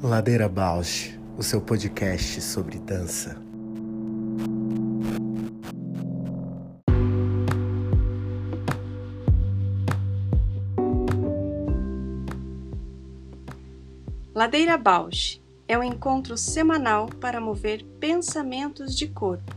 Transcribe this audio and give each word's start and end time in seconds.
Ladeira 0.00 0.48
Bausch, 0.48 1.18
o 1.36 1.42
seu 1.42 1.60
podcast 1.60 2.40
sobre 2.40 2.78
dança. 2.78 3.36
Ladeira 14.34 14.78
Bausch 14.78 15.40
é 15.66 15.76
um 15.76 15.82
encontro 15.82 16.38
semanal 16.38 17.08
para 17.20 17.40
mover 17.40 17.84
pensamentos 17.98 18.96
de 18.96 19.08
corpo. 19.08 19.56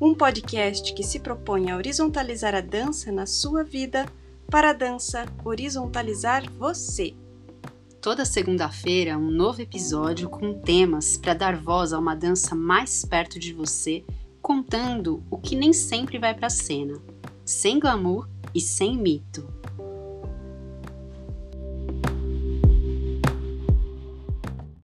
Um 0.00 0.14
podcast 0.14 0.94
que 0.94 1.02
se 1.02 1.18
propõe 1.18 1.72
a 1.72 1.76
horizontalizar 1.76 2.54
a 2.54 2.60
dança 2.60 3.10
na 3.10 3.26
sua 3.26 3.64
vida 3.64 4.06
para 4.54 4.70
a 4.70 4.72
dança 4.72 5.26
horizontalizar 5.44 6.48
você. 6.52 7.12
Toda 8.00 8.24
segunda-feira, 8.24 9.18
um 9.18 9.28
novo 9.28 9.60
episódio 9.60 10.30
com 10.30 10.60
temas 10.60 11.16
para 11.16 11.34
dar 11.34 11.56
voz 11.56 11.92
a 11.92 11.98
uma 11.98 12.14
dança 12.14 12.54
mais 12.54 13.04
perto 13.04 13.36
de 13.36 13.52
você, 13.52 14.04
contando 14.40 15.24
o 15.28 15.38
que 15.38 15.56
nem 15.56 15.72
sempre 15.72 16.20
vai 16.20 16.32
para 16.34 16.46
a 16.46 16.50
cena, 16.50 17.02
sem 17.44 17.80
glamour 17.80 18.28
e 18.54 18.60
sem 18.60 18.96
mito. 18.96 19.44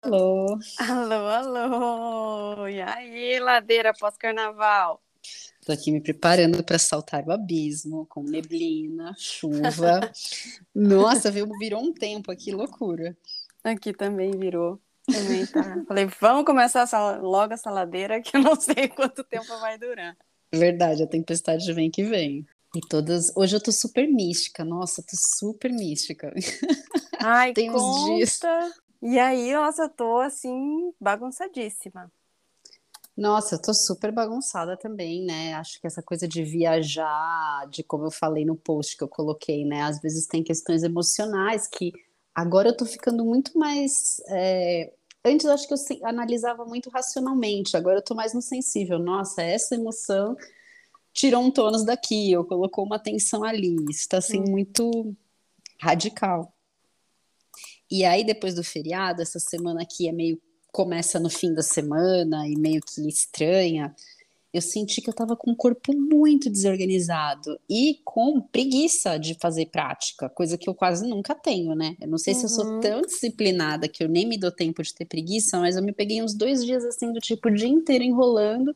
Alô. 0.01 0.59
Alô, 0.79 1.27
alô. 1.27 2.69
E 2.69 2.81
aí, 2.81 3.39
ladeira 3.39 3.93
pós-carnaval? 3.93 5.03
Tô 5.69 5.73
aqui 5.73 5.93
me 5.93 6.01
preparando 6.01 6.65
para 6.65 6.79
saltar 6.79 7.23
o 7.27 7.31
abismo 7.31 8.07
com 8.07 8.23
neblina, 8.23 9.15
chuva. 9.19 10.01
Nossa, 10.75 11.31
viu? 11.31 11.47
Virou 11.59 11.83
um 11.83 11.93
tempo 11.93 12.33
aqui, 12.33 12.53
loucura. 12.53 13.15
Aqui 13.63 13.93
também 13.93 14.31
virou. 14.31 14.81
Também 15.05 15.45
tá. 15.45 15.85
Falei, 15.87 16.07
vamos 16.19 16.47
começar 16.47 16.81
essa, 16.85 17.19
logo 17.19 17.53
essa 17.53 17.71
ladeira 17.71 18.23
que 18.23 18.35
eu 18.35 18.41
não 18.41 18.59
sei 18.59 18.89
quanto 18.89 19.23
tempo 19.23 19.45
vai 19.61 19.77
durar. 19.77 20.17
Verdade, 20.51 21.03
a 21.03 21.07
tempestade 21.07 21.71
vem 21.75 21.91
que 21.91 22.03
vem. 22.03 22.47
E 22.75 22.81
todas. 22.89 23.31
Hoje 23.37 23.55
eu 23.55 23.63
tô 23.63 23.71
super 23.71 24.09
mística. 24.09 24.65
Nossa, 24.65 25.03
tô 25.03 25.19
super 25.39 25.71
mística. 25.71 26.33
Ai, 27.21 27.53
Tem 27.53 27.71
conta. 27.71 27.85
uns 27.85 28.17
dias. 28.17 28.41
E 29.03 29.19
aí, 29.19 29.53
nossa, 29.53 29.83
eu 29.83 29.91
tô 29.91 30.17
assim, 30.21 30.95
bagunçadíssima. 30.99 32.11
Nossa, 33.19 33.57
eu 33.57 33.61
tô 33.61 33.75
super 33.75 34.13
bagunçada 34.13 34.77
também, 34.77 35.25
né? 35.25 35.53
Acho 35.55 35.81
que 35.81 35.89
essa 35.89 36.01
coisa 36.01 36.29
de 36.29 36.45
viajar, 36.45 37.67
de 37.69 37.83
como 37.83 38.05
eu 38.05 38.13
falei 38.13 38.45
no 38.45 38.55
post 38.55 38.97
que 38.97 39.03
eu 39.03 39.09
coloquei, 39.09 39.65
né? 39.65 39.83
Às 39.83 40.01
vezes 40.01 40.29
tem 40.29 40.41
questões 40.41 40.85
emocionais 40.85 41.67
que 41.67 41.93
agora 42.33 42.69
eu 42.69 42.77
tô 42.77 42.87
ficando 42.87 43.25
muito 43.25 43.59
mais. 43.59 44.23
É... 44.29 44.93
Antes 45.25 45.47
eu 45.47 45.53
acho 45.53 45.67
que 45.67 45.75
eu 45.75 46.07
analisava 46.07 46.65
muito 46.65 46.89
racionalmente, 46.91 47.77
agora 47.77 47.99
eu 47.99 48.05
tô 48.05 48.15
mais 48.15 48.33
no 48.33 48.41
sensível. 48.41 49.01
Nossa, 49.01 49.43
essa 49.43 49.75
emoção 49.75 50.37
tirou 51.13 51.43
um 51.43 51.51
tônus 51.51 51.85
daqui, 51.85 52.37
ou 52.37 52.45
colocou 52.45 52.85
uma 52.85 53.01
tensão 53.01 53.43
ali. 53.43 53.75
Isso 53.91 54.09
tá 54.09 54.19
assim, 54.19 54.39
hum. 54.43 54.51
muito 54.51 55.13
radical. 55.81 56.55
E 57.91 58.05
aí, 58.05 58.23
depois 58.23 58.55
do 58.55 58.63
feriado, 58.63 59.23
essa 59.23 59.41
semana 59.41 59.83
aqui 59.83 60.09
é 60.09 60.13
meio. 60.13 60.41
Começa 60.73 61.19
no 61.19 61.31
fim 61.31 61.53
da 61.53 61.63
semana 61.63 62.47
e 62.49 62.57
meio 62.57 62.81
que 62.81 63.07
estranha. 63.09 63.95
Eu 64.53 64.63
senti 64.63 65.03
que 65.03 65.09
eu 65.09 65.13
estava 65.13 65.37
com 65.37 65.51
o 65.51 65.57
corpo 65.57 65.95
muito 65.95 66.49
desorganizado 66.49 67.61
e 67.69 68.01
com 68.03 68.41
preguiça 68.41 69.19
de 69.19 69.35
fazer 69.35 69.67
prática, 69.67 70.29
coisa 70.31 70.57
que 70.57 70.69
eu 70.69 70.75
quase 70.75 71.07
nunca 71.07 71.35
tenho, 71.35 71.75
né? 71.75 71.97
Eu 72.01 72.09
não 72.09 72.17
sei 72.17 72.33
uhum. 72.33 72.41
se 72.41 72.45
eu 72.47 72.49
sou 72.49 72.65
uhum. 72.65 72.81
tão 72.81 73.03
disciplinada 73.03 73.89
que 73.89 74.03
eu 74.03 74.09
nem 74.09 74.27
me 74.27 74.39
dou 74.39 74.51
tempo 74.51 74.83
de 74.83 74.95
ter 74.95 75.05
preguiça, 75.05 75.59
mas 75.61 75.77
eu 75.77 75.83
me 75.83 75.93
peguei 75.93 76.23
uns 76.23 76.33
dois 76.33 76.65
dias 76.65 76.85
assim, 76.85 77.13
do 77.13 77.21
tipo, 77.21 77.49
o 77.49 77.55
dia 77.55 77.69
inteiro 77.69 78.03
enrolando 78.03 78.75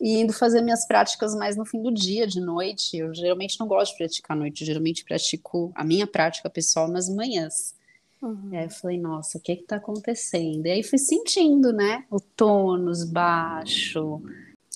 e 0.00 0.20
indo 0.20 0.32
fazer 0.32 0.62
minhas 0.62 0.86
práticas 0.86 1.34
mais 1.34 1.54
no 1.54 1.66
fim 1.66 1.82
do 1.82 1.92
dia, 1.92 2.26
de 2.26 2.40
noite. 2.40 2.96
Eu 2.96 3.14
geralmente 3.14 3.60
não 3.60 3.66
gosto 3.66 3.92
de 3.92 3.98
praticar 3.98 4.36
à 4.36 4.40
noite, 4.40 4.64
geralmente 4.64 5.04
pratico 5.04 5.70
a 5.74 5.84
minha 5.84 6.06
prática 6.06 6.48
pessoal 6.48 6.88
nas 6.88 7.08
manhãs. 7.08 7.74
Uhum. 8.24 8.48
E 8.52 8.56
aí 8.56 8.64
eu 8.64 8.70
falei, 8.70 8.98
nossa, 8.98 9.36
o 9.36 9.40
que 9.40 9.56
que 9.56 9.64
tá 9.64 9.76
acontecendo? 9.76 10.64
E 10.66 10.70
aí 10.70 10.82
fui 10.82 10.98
sentindo, 10.98 11.74
né? 11.74 12.06
O 12.10 12.18
tônus 12.18 13.04
baixo. 13.04 14.22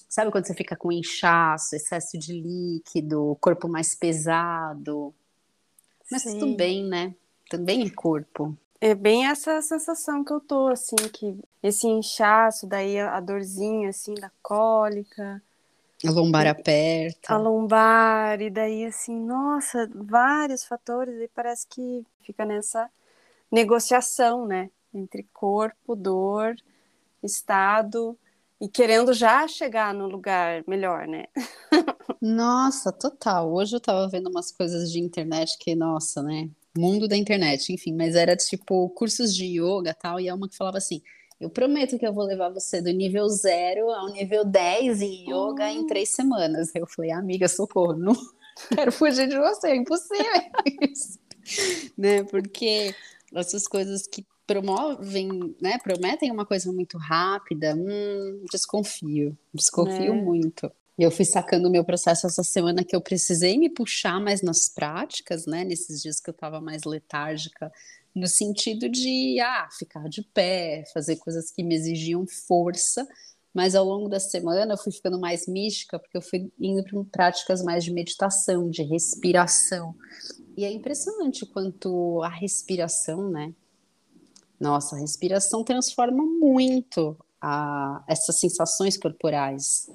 Sabe 0.07 0.31
quando 0.31 0.47
você 0.47 0.55
fica 0.55 0.77
com 0.77 0.93
inchaço, 0.93 1.75
excesso 1.75 2.19
de 2.19 2.39
líquido, 2.39 3.39
corpo 3.41 3.67
mais 3.67 3.95
pesado? 3.95 5.15
Mas 6.11 6.23
Sim. 6.23 6.39
tudo 6.39 6.57
bem, 6.57 6.85
né? 6.85 7.15
Também 7.49 7.87
é 7.87 7.91
corpo. 7.91 8.55
É 8.81 8.95
bem 8.95 9.27
essa 9.27 9.63
sensação 9.63 10.23
que 10.23 10.33
eu 10.33 10.41
tô, 10.41 10.69
assim, 10.69 10.97
que 11.13 11.39
esse 11.63 11.87
inchaço, 11.87 12.67
daí 12.67 12.99
a 13.01 13.19
dorzinha, 13.19 13.89
assim, 13.89 14.15
da 14.15 14.31
cólica. 14.43 15.43
A 16.07 16.11
lombar 16.11 16.47
aperta. 16.47 17.35
A 17.35 17.37
lombar, 17.39 18.41
e 18.41 18.51
daí, 18.51 18.85
assim, 18.85 19.19
nossa, 19.19 19.91
vários 19.95 20.65
fatores, 20.65 21.19
e 21.21 21.29
parece 21.29 21.67
que 21.67 22.07
fica 22.23 22.45
nessa 22.45 22.89
negociação, 23.51 24.47
né? 24.47 24.71
Entre 24.93 25.29
corpo, 25.33 25.95
dor, 25.95 26.55
estado 27.23 28.19
e 28.61 28.69
querendo 28.69 29.13
já 29.13 29.47
chegar 29.47 29.95
no 29.95 30.09
lugar 30.09 30.65
melhor, 30.67 31.07
né? 31.07 31.27
Nossa, 32.21 32.91
total. 32.91 33.53
Hoje 33.53 33.77
eu 33.77 33.81
tava 33.81 34.09
vendo 34.09 34.29
umas 34.29 34.51
coisas 34.51 34.91
de 34.91 34.99
internet 34.99 35.57
que, 35.59 35.75
nossa, 35.75 36.23
né? 36.23 36.51
Mundo 36.77 37.07
da 37.09 37.17
internet, 37.17 37.73
enfim, 37.73 37.95
mas 37.95 38.15
era 38.15 38.37
tipo 38.37 38.89
cursos 38.91 39.35
de 39.35 39.45
yoga 39.47 39.95
tal, 39.95 40.21
e 40.21 40.29
é 40.29 40.35
uma 40.35 40.49
que 40.49 40.57
falava 40.57 40.79
assim: 40.79 41.03
eu 41.41 41.49
prometo 41.49 41.99
que 41.99 42.07
eu 42.07 42.13
vou 42.13 42.25
levar 42.25 42.51
você 42.51 42.83
do 42.83 42.91
nível 42.91 43.29
zero 43.29 43.91
ao 43.91 44.09
nível 44.09 44.45
10 44.45 45.01
em 45.03 45.31
yoga 45.31 45.71
em 45.71 45.87
três 45.87 46.09
semanas. 46.09 46.75
Eu 46.75 46.87
falei, 46.87 47.13
amiga, 47.13 47.49
socorro, 47.49 47.95
não 47.95 48.15
quero 48.75 48.91
fugir 48.91 49.29
de 49.29 49.39
você, 49.39 49.69
é 49.69 49.77
impossível 49.77 50.25
isso. 50.83 51.19
né? 51.97 52.25
Porque 52.25 52.95
essas 53.35 53.67
coisas 53.67 54.07
que 54.07 54.27
promovem, 54.47 55.55
né, 55.61 55.79
prometem 55.79 56.31
uma 56.31 56.47
coisa 56.47 56.73
muito 56.73 56.97
rápida, 56.97 57.75
hum, 57.75 58.45
desconfio, 58.51 59.37
desconfio 59.53 60.15
é. 60.15 60.23
muito. 60.23 60.73
E 60.99 61.03
eu 61.03 61.11
fui 61.11 61.25
sacando 61.25 61.69
o 61.69 61.71
meu 61.71 61.85
processo 61.85 62.27
essa 62.27 62.43
semana 62.43 62.83
que 62.83 62.97
eu 62.97 63.01
precisei 63.01 63.57
me 63.57 63.69
puxar 63.69 64.21
mais 64.21 64.43
nas 64.43 64.69
práticas, 64.69 65.47
né, 65.47 65.65
nesses 65.65 66.03
dias 66.03 66.19
que 66.19 66.31
eu 66.31 66.33
estava 66.33 66.61
mais 66.61 66.85
letárgica, 66.85 67.71
no 68.15 68.27
sentido 68.27 68.89
de, 68.89 69.39
ah, 69.41 69.69
ficar 69.79 70.09
de 70.09 70.23
pé, 70.23 70.83
fazer 70.93 71.17
coisas 71.17 71.51
que 71.51 71.63
me 71.63 71.75
exigiam 71.75 72.27
força, 72.27 73.07
mas 73.53 73.75
ao 73.75 73.85
longo 73.85 74.09
da 74.09 74.21
semana 74.21 74.75
eu 74.75 74.79
fui 74.79 74.93
ficando 74.93 75.19
mais 75.19 75.47
mística, 75.47 75.99
porque 75.99 76.17
eu 76.17 76.23
fui 76.23 76.51
indo 76.61 76.83
para 76.85 77.05
práticas 77.11 77.63
mais 77.63 77.85
de 77.85 77.93
meditação, 77.93 78.71
de 78.71 78.83
respiração. 78.83 79.95
E 80.57 80.65
é 80.65 80.71
impressionante 80.71 81.47
quanto 81.47 82.23
a 82.23 82.29
respiração, 82.29 83.31
né? 83.31 83.53
Nossa, 84.61 84.97
a 84.97 84.99
respiração 84.99 85.63
transforma 85.63 86.25
muito 86.25 87.17
a, 87.41 88.05
essas 88.09 88.39
sensações 88.41 88.97
corporais. 88.97 89.89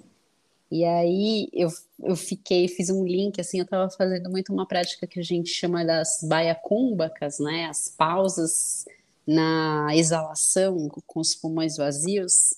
E 0.72 0.84
aí 0.86 1.50
eu, 1.54 1.70
eu 2.02 2.16
fiquei, 2.16 2.68
fiz 2.68 2.90
um 2.90 3.06
link, 3.06 3.40
assim, 3.40 3.60
eu 3.60 3.64
estava 3.64 3.90
fazendo 3.92 4.30
muito 4.30 4.52
uma 4.52 4.68
prática 4.68 5.06
que 5.06 5.20
a 5.20 5.24
gente 5.24 5.50
chama 5.50 5.86
das 5.86 6.20
baiacúmbacas, 6.24 7.38
né? 7.40 7.66
As 7.66 7.90
pausas 7.90 8.86
na 9.26 9.90
exalação 9.96 10.90
com 11.06 11.20
os 11.20 11.36
pulmões 11.36 11.78
vazios. 11.78 12.56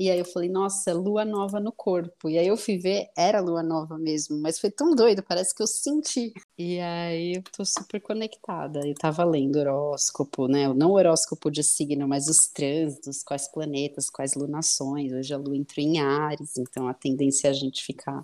E 0.00 0.10
aí 0.10 0.18
eu 0.18 0.24
falei, 0.24 0.48
nossa, 0.48 0.94
lua 0.94 1.26
nova 1.26 1.60
no 1.60 1.70
corpo. 1.70 2.30
E 2.30 2.38
aí 2.38 2.46
eu 2.46 2.56
fui 2.56 2.78
ver, 2.78 3.10
era 3.14 3.38
lua 3.38 3.62
nova 3.62 3.98
mesmo, 3.98 4.38
mas 4.40 4.58
foi 4.58 4.70
tão 4.70 4.94
doido, 4.94 5.22
parece 5.22 5.54
que 5.54 5.62
eu 5.62 5.66
senti. 5.66 6.32
E 6.56 6.80
aí 6.80 7.34
eu 7.34 7.42
tô 7.54 7.66
super 7.66 8.00
conectada. 8.00 8.80
Eu 8.82 8.94
tava 8.94 9.22
lendo 9.24 9.56
horóscopo, 9.56 10.48
né? 10.48 10.66
Não 10.72 10.92
horóscopo 10.92 11.50
de 11.50 11.62
signo, 11.62 12.08
mas 12.08 12.28
os 12.28 12.48
trânsitos, 12.50 13.22
quais 13.22 13.46
planetas, 13.52 14.08
quais 14.08 14.34
lunações. 14.34 15.12
Hoje 15.12 15.34
a 15.34 15.36
lua 15.36 15.54
entrou 15.54 15.84
em 15.84 16.00
Ares, 16.00 16.56
então 16.56 16.88
a 16.88 16.94
tendência 16.94 17.48
é 17.48 17.50
a 17.50 17.52
gente 17.52 17.84
ficar 17.84 18.22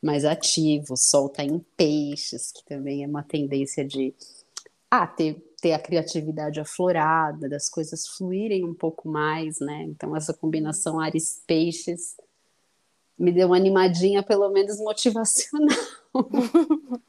mais 0.00 0.24
ativo. 0.24 0.94
O 0.94 0.96
sol 0.96 1.28
tá 1.28 1.44
em 1.44 1.58
peixes, 1.76 2.50
que 2.52 2.64
também 2.64 3.04
é 3.04 3.06
uma 3.06 3.22
tendência 3.22 3.84
de 3.84 4.14
ah, 4.90 5.06
ter 5.06 5.36
ter 5.62 5.72
a 5.72 5.78
criatividade 5.78 6.58
aflorada, 6.58 7.48
das 7.48 7.70
coisas 7.70 8.08
fluírem 8.08 8.64
um 8.64 8.74
pouco 8.74 9.08
mais, 9.08 9.60
né? 9.60 9.84
Então, 9.84 10.14
essa 10.16 10.34
combinação 10.34 10.98
Ares-Peixes 10.98 12.16
me 13.16 13.30
deu 13.30 13.46
uma 13.46 13.56
animadinha, 13.56 14.24
pelo 14.24 14.50
menos 14.50 14.78
motivacional. 14.80 15.78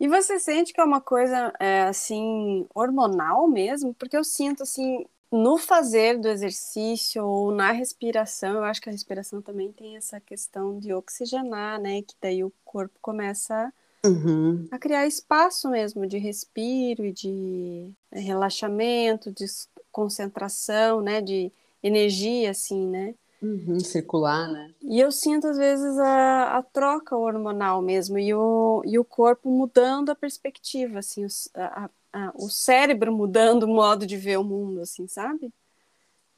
e 0.00 0.08
você 0.08 0.40
sente 0.40 0.72
que 0.72 0.80
é 0.80 0.84
uma 0.84 1.02
coisa, 1.02 1.52
é, 1.60 1.82
assim, 1.82 2.66
hormonal 2.74 3.46
mesmo? 3.46 3.92
Porque 3.92 4.16
eu 4.16 4.24
sinto, 4.24 4.62
assim, 4.62 5.04
no 5.30 5.58
fazer 5.58 6.18
do 6.18 6.28
exercício 6.28 7.22
ou 7.26 7.52
na 7.52 7.72
respiração, 7.72 8.54
eu 8.54 8.64
acho 8.64 8.80
que 8.80 8.88
a 8.88 8.92
respiração 8.92 9.42
também 9.42 9.70
tem 9.70 9.98
essa 9.98 10.18
questão 10.18 10.78
de 10.78 10.94
oxigenar, 10.94 11.78
né? 11.78 12.00
Que 12.00 12.14
daí 12.22 12.42
o 12.42 12.50
corpo 12.64 12.98
começa 13.02 13.70
uhum. 14.04 14.68
a 14.70 14.78
criar 14.78 15.06
espaço 15.06 15.68
mesmo 15.68 16.06
de 16.06 16.18
respiro 16.18 17.04
e 17.04 17.12
de 17.12 17.92
relaxamento, 18.12 19.32
de 19.32 19.44
concentração, 19.90 21.00
né, 21.00 21.20
de 21.20 21.52
energia, 21.82 22.50
assim, 22.50 22.86
né? 22.86 23.14
Uhum, 23.42 23.80
circular, 23.80 24.48
né? 24.52 24.74
E 24.82 25.00
eu 25.00 25.10
sinto, 25.10 25.46
às 25.46 25.56
vezes, 25.56 25.98
a, 25.98 26.58
a 26.58 26.62
troca 26.62 27.16
hormonal 27.16 27.80
mesmo, 27.80 28.18
e 28.18 28.34
o, 28.34 28.82
e 28.84 28.98
o 28.98 29.04
corpo 29.04 29.50
mudando 29.50 30.10
a 30.10 30.14
perspectiva, 30.14 30.98
assim, 30.98 31.24
o, 31.24 31.28
a, 31.54 31.90
a, 32.12 32.32
o 32.34 32.50
cérebro 32.50 33.10
mudando 33.12 33.62
o 33.62 33.68
modo 33.68 34.06
de 34.06 34.16
ver 34.16 34.38
o 34.38 34.44
mundo, 34.44 34.80
assim, 34.82 35.06
sabe? 35.08 35.50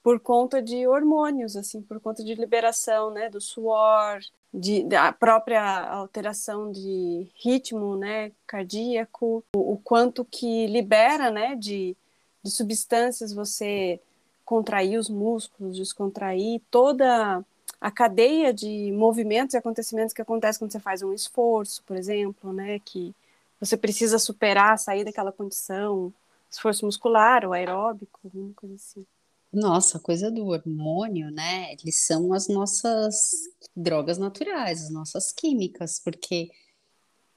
Por 0.02 0.18
conta 0.20 0.60
de 0.60 0.86
hormônios, 0.86 1.56
assim, 1.56 1.80
por 1.80 2.00
conta 2.00 2.24
de 2.24 2.34
liberação, 2.34 3.10
né, 3.10 3.30
do 3.30 3.40
suor, 3.40 4.20
de, 4.52 4.82
da 4.84 5.12
própria 5.12 5.62
alteração 5.88 6.70
de 6.72 7.28
ritmo, 7.36 7.96
né, 7.96 8.32
cardíaco, 8.46 9.44
o, 9.54 9.74
o 9.74 9.76
quanto 9.78 10.24
que 10.24 10.66
libera, 10.66 11.30
né, 11.30 11.54
de, 11.56 11.96
de 12.42 12.50
substâncias 12.50 13.32
você 13.32 14.00
contrair 14.44 14.98
os 14.98 15.08
músculos, 15.08 15.76
descontrair 15.76 16.60
toda 16.70 17.44
a 17.80 17.90
cadeia 17.90 18.52
de 18.52 18.92
movimentos 18.92 19.54
e 19.54 19.58
acontecimentos 19.58 20.12
que 20.12 20.22
acontecem 20.22 20.58
quando 20.58 20.72
você 20.72 20.80
faz 20.80 21.02
um 21.02 21.12
esforço, 21.12 21.82
por 21.84 21.96
exemplo, 21.96 22.52
né, 22.52 22.78
que 22.84 23.14
você 23.58 23.76
precisa 23.76 24.18
superar, 24.18 24.78
sair 24.78 25.04
daquela 25.04 25.32
condição, 25.32 26.12
esforço 26.50 26.84
muscular 26.84 27.44
ou 27.44 27.52
aeróbico, 27.52 28.20
alguma 28.24 28.52
coisa 28.54 28.74
assim. 28.74 29.06
Nossa, 29.52 29.98
coisa 30.00 30.30
do 30.30 30.46
hormônio, 30.46 31.30
né? 31.30 31.72
Eles 31.74 32.06
são 32.06 32.32
as 32.32 32.48
nossas 32.48 33.32
drogas 33.76 34.16
naturais, 34.16 34.82
as 34.84 34.90
nossas 34.90 35.30
químicas, 35.30 36.00
porque 36.02 36.48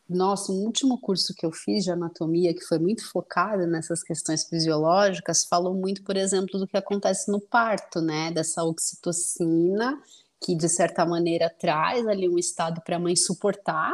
nossa, 0.07 0.51
o 0.51 0.55
último 0.63 0.99
curso 1.01 1.33
que 1.35 1.45
eu 1.45 1.51
fiz 1.51 1.83
de 1.83 1.91
anatomia, 1.91 2.53
que 2.53 2.63
foi 2.63 2.77
muito 2.77 3.09
focado 3.09 3.65
nessas 3.65 4.03
questões 4.03 4.45
fisiológicas, 4.45 5.45
falou 5.45 5.73
muito, 5.73 6.03
por 6.03 6.15
exemplo, 6.15 6.59
do 6.59 6.67
que 6.67 6.77
acontece 6.77 7.31
no 7.31 7.41
parto, 7.41 7.99
né? 8.01 8.31
Dessa 8.31 8.63
oxitocina, 8.63 9.99
que 10.43 10.55
de 10.55 10.69
certa 10.69 11.05
maneira 11.05 11.49
traz 11.49 12.07
ali 12.07 12.29
um 12.29 12.37
estado 12.37 12.81
para 12.81 12.97
a 12.97 12.99
mãe 12.99 13.15
suportar 13.15 13.93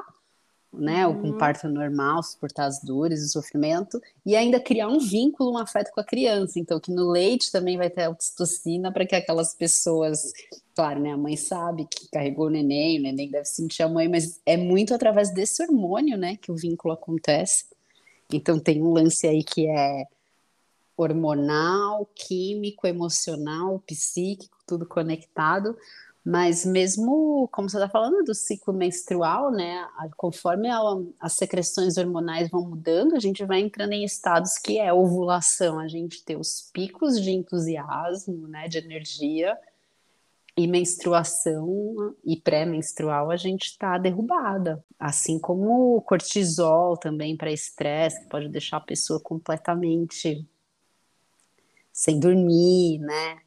né, 0.73 1.05
uhum. 1.05 1.21
com 1.21 1.37
parto 1.37 1.67
normal, 1.67 2.23
suportar 2.23 2.65
as 2.65 2.81
dores, 2.81 3.23
o 3.23 3.29
sofrimento, 3.29 4.01
e 4.25 4.35
ainda 4.35 4.59
criar 4.59 4.87
um 4.87 4.99
vínculo, 4.99 5.53
um 5.53 5.57
afeto 5.57 5.91
com 5.91 5.99
a 5.99 6.03
criança. 6.03 6.59
Então, 6.59 6.79
que 6.79 6.91
no 6.91 7.09
leite 7.09 7.51
também 7.51 7.77
vai 7.77 7.89
ter 7.89 8.07
oxitocina 8.07 8.91
para 8.91 9.05
que 9.05 9.15
aquelas 9.15 9.53
pessoas, 9.53 10.31
claro, 10.73 10.99
né, 10.99 11.11
a 11.11 11.17
mãe 11.17 11.35
sabe 11.35 11.85
que 11.85 12.09
carregou 12.09 12.47
o 12.47 12.49
neném, 12.49 12.99
o 12.99 13.03
neném 13.03 13.29
deve 13.29 13.45
sentir 13.45 13.83
a 13.83 13.89
mãe, 13.89 14.07
mas 14.07 14.39
é 14.45 14.55
muito 14.55 14.93
através 14.93 15.33
desse 15.33 15.61
hormônio, 15.61 16.17
né, 16.17 16.37
que 16.41 16.51
o 16.51 16.55
vínculo 16.55 16.93
acontece. 16.93 17.65
Então, 18.31 18.57
tem 18.57 18.81
um 18.81 18.93
lance 18.93 19.27
aí 19.27 19.43
que 19.43 19.67
é 19.67 20.05
hormonal, 20.95 22.07
químico, 22.15 22.87
emocional, 22.87 23.81
psíquico, 23.85 24.57
tudo 24.65 24.85
conectado, 24.85 25.75
mas 26.23 26.65
mesmo, 26.65 27.49
como 27.51 27.69
você 27.69 27.77
está 27.77 27.89
falando 27.89 28.23
do 28.23 28.35
ciclo 28.35 28.73
menstrual, 28.73 29.51
né, 29.51 29.87
conforme 30.15 30.69
a, 30.69 30.79
as 31.19 31.33
secreções 31.33 31.97
hormonais 31.97 32.49
vão 32.49 32.61
mudando, 32.61 33.15
a 33.15 33.19
gente 33.19 33.43
vai 33.43 33.59
entrando 33.59 33.93
em 33.93 34.03
estados 34.03 34.57
que 34.57 34.77
é 34.77 34.93
ovulação, 34.93 35.79
a 35.79 35.87
gente 35.87 36.23
tem 36.23 36.37
os 36.37 36.69
picos 36.71 37.19
de 37.19 37.31
entusiasmo, 37.31 38.47
né, 38.47 38.67
de 38.67 38.77
energia, 38.77 39.57
e 40.55 40.67
menstruação 40.67 42.13
e 42.25 42.35
pré-menstrual 42.35 43.31
a 43.31 43.37
gente 43.37 43.67
está 43.67 43.97
derrubada. 43.97 44.83
Assim 44.99 45.39
como 45.39 45.95
o 45.95 46.01
cortisol 46.01 46.97
também 46.97 47.37
para 47.37 47.51
estresse, 47.51 48.21
que 48.21 48.29
pode 48.29 48.49
deixar 48.49 48.77
a 48.77 48.81
pessoa 48.81 49.19
completamente 49.19 50.45
sem 51.91 52.19
dormir, 52.19 52.99
né? 52.99 53.39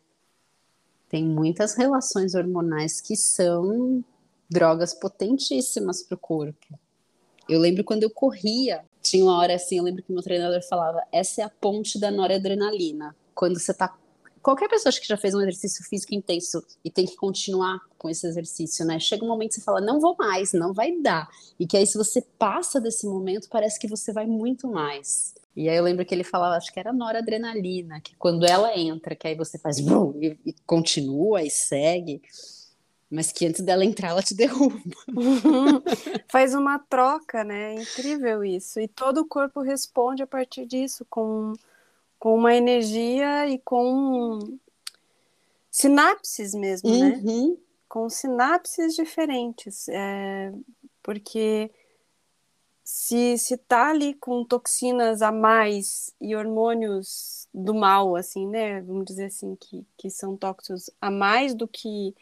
Tem 1.15 1.25
muitas 1.25 1.77
relações 1.77 2.35
hormonais 2.35 3.01
que 3.01 3.15
são 3.15 4.05
drogas 4.51 4.93
potentíssimas 4.93 6.03
para 6.03 6.17
o 6.17 6.19
corpo. 6.19 6.77
Eu 7.49 7.61
lembro 7.61 7.85
quando 7.85 8.03
eu 8.03 8.11
corria, 8.11 8.85
tinha 9.01 9.23
uma 9.23 9.39
hora 9.39 9.55
assim, 9.55 9.79
eu 9.79 9.85
lembro 9.85 10.03
que 10.03 10.13
meu 10.13 10.25
treinador 10.25 10.61
falava: 10.69 11.01
essa 11.13 11.43
é 11.43 11.45
a 11.45 11.49
ponte 11.49 12.01
da 12.01 12.11
noradrenalina. 12.11 13.15
Quando 13.33 13.61
você 13.61 13.73
tá. 13.73 13.97
Qualquer 14.43 14.69
pessoa 14.69 14.93
que 14.93 15.07
já 15.07 15.17
fez 15.17 15.37
um 15.37 15.41
exercício 15.41 15.85
físico 15.85 16.17
intenso 16.17 16.65
e 16.85 16.91
tem 16.91 17.07
que 17.07 17.15
continuar 17.15 17.79
com 17.97 18.11
esse 18.11 18.27
exercício, 18.27 18.85
né? 18.85 18.99
Chega 18.99 19.25
um 19.25 19.29
momento 19.29 19.51
que 19.51 19.55
você 19.55 19.61
fala: 19.61 19.81
não 19.81 20.01
vou 20.01 20.17
mais, 20.19 20.53
não 20.53 20.73
vai 20.73 21.01
dar. 21.01 21.29
E 21.61 21.65
que 21.65 21.77
aí, 21.77 21.87
se 21.87 21.97
você 21.97 22.23
passa 22.37 22.81
desse 22.81 23.07
momento, 23.07 23.49
parece 23.49 23.79
que 23.79 23.87
você 23.87 24.13
vai 24.13 24.27
muito 24.27 24.67
mais. 24.67 25.33
E 25.57 25.69
aí 25.69 25.77
eu 25.77 25.85
lembro 25.85 26.05
que 26.05 26.15
ele 26.15 26.25
falava, 26.25 26.57
acho 26.57 26.73
que 26.73 26.81
era 26.81 26.93
noradrenalina, 26.93 28.01
que 28.01 28.17
quando 28.17 28.45
ela 28.45 28.77
entra, 28.77 29.15
que 29.15 29.29
aí 29.29 29.37
você 29.37 29.57
faz 29.57 29.79
e, 29.79 30.39
e 30.45 30.53
continua 30.67 31.43
e 31.43 31.51
segue, 31.51 32.21
mas 33.09 33.31
que 33.31 33.47
antes 33.47 33.61
dela 33.61 33.85
entrar 33.85 34.09
ela 34.09 34.23
te 34.23 34.35
derruba. 34.37 34.81
faz 36.27 36.55
uma 36.55 36.79
troca, 36.79 37.45
né? 37.45 37.77
É 37.77 37.83
incrível 37.83 38.45
isso. 38.45 38.81
E 38.81 38.89
todo 38.89 39.19
o 39.19 39.27
corpo 39.27 39.61
responde 39.61 40.23
a 40.23 40.27
partir 40.27 40.67
disso, 40.67 41.07
com, 41.09 41.53
com 42.19 42.35
uma 42.35 42.55
energia 42.55 43.49
e 43.49 43.59
com 43.59 44.59
sinapses 45.71 46.53
mesmo, 46.55 46.91
né? 46.91 47.21
uhum. 47.25 47.51
né? 47.51 47.57
Com 47.89 48.09
sinapses 48.11 48.97
diferentes. 48.97 49.89
É, 49.89 50.53
porque 51.01 51.71
se 52.85 53.39
se 53.39 53.57
tá 53.57 53.89
ali 53.89 54.15
com 54.15 54.45
toxinas 54.45 55.23
a 55.23 55.33
mais 55.33 56.15
e 56.21 56.37
hormônios 56.37 57.49
do 57.53 57.75
mal, 57.75 58.15
assim, 58.15 58.47
né? 58.47 58.83
Vamos 58.83 59.07
dizer 59.07 59.27
assim 59.27 59.57
que, 59.57 59.87
que 59.97 60.11
são 60.11 60.37
tóxicos 60.37 60.91
a 61.01 61.11
mais 61.11 61.55
do 61.55 61.67
que 61.67 62.15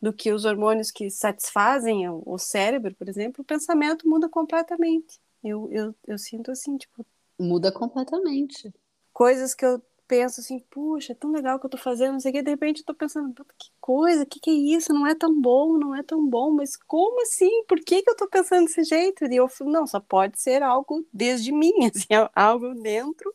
do 0.00 0.12
que 0.12 0.30
os 0.30 0.44
hormônios 0.44 0.90
que 0.90 1.10
satisfazem 1.10 2.08
o, 2.08 2.38
cérebro, 2.38 2.94
por 2.94 3.08
exemplo, 3.08 3.42
o 3.42 3.44
pensamento 3.44 4.08
muda 4.08 4.28
completamente. 4.28 5.18
Eu, 5.42 5.68
eu, 5.72 5.94
eu 6.06 6.18
sinto 6.18 6.50
assim, 6.50 6.76
tipo. 6.76 7.04
Muda 7.38 7.72
completamente. 7.72 8.72
Coisas 9.12 9.54
que 9.54 9.64
eu 9.64 9.82
penso 10.08 10.40
assim, 10.40 10.58
puxa, 10.70 11.12
é 11.12 11.16
tão 11.16 11.30
legal 11.30 11.58
que 11.58 11.66
eu 11.66 11.70
tô 11.70 11.78
fazendo, 11.78 12.12
não 12.14 12.20
sei 12.20 12.30
o 12.30 12.34
que, 12.34 12.42
de 12.42 12.50
repente 12.50 12.80
eu 12.80 12.86
tô 12.86 12.94
pensando, 12.94 13.34
que 13.58 13.70
coisa, 13.80 14.26
que 14.26 14.40
que 14.40 14.50
é 14.50 14.54
isso? 14.54 14.92
Não 14.92 15.06
é 15.06 15.14
tão 15.14 15.40
bom, 15.40 15.76
não 15.78 15.94
é 15.94 16.02
tão 16.02 16.26
bom, 16.28 16.50
mas 16.52 16.76
como 16.76 17.22
assim? 17.22 17.64
Por 17.64 17.78
que 17.80 18.02
que 18.02 18.10
eu 18.10 18.16
tô 18.16 18.28
pensando 18.28 18.66
desse 18.66 18.84
jeito? 18.84 19.24
E 19.24 19.36
eu 19.36 19.48
falo, 19.48 19.70
não, 19.70 19.86
só 19.86 20.00
pode 20.00 20.40
ser 20.40 20.62
algo 20.62 21.06
desde 21.12 21.52
mim, 21.52 21.72
assim, 21.94 22.06
é 22.10 22.30
algo 22.34 22.74
dentro 22.74 23.32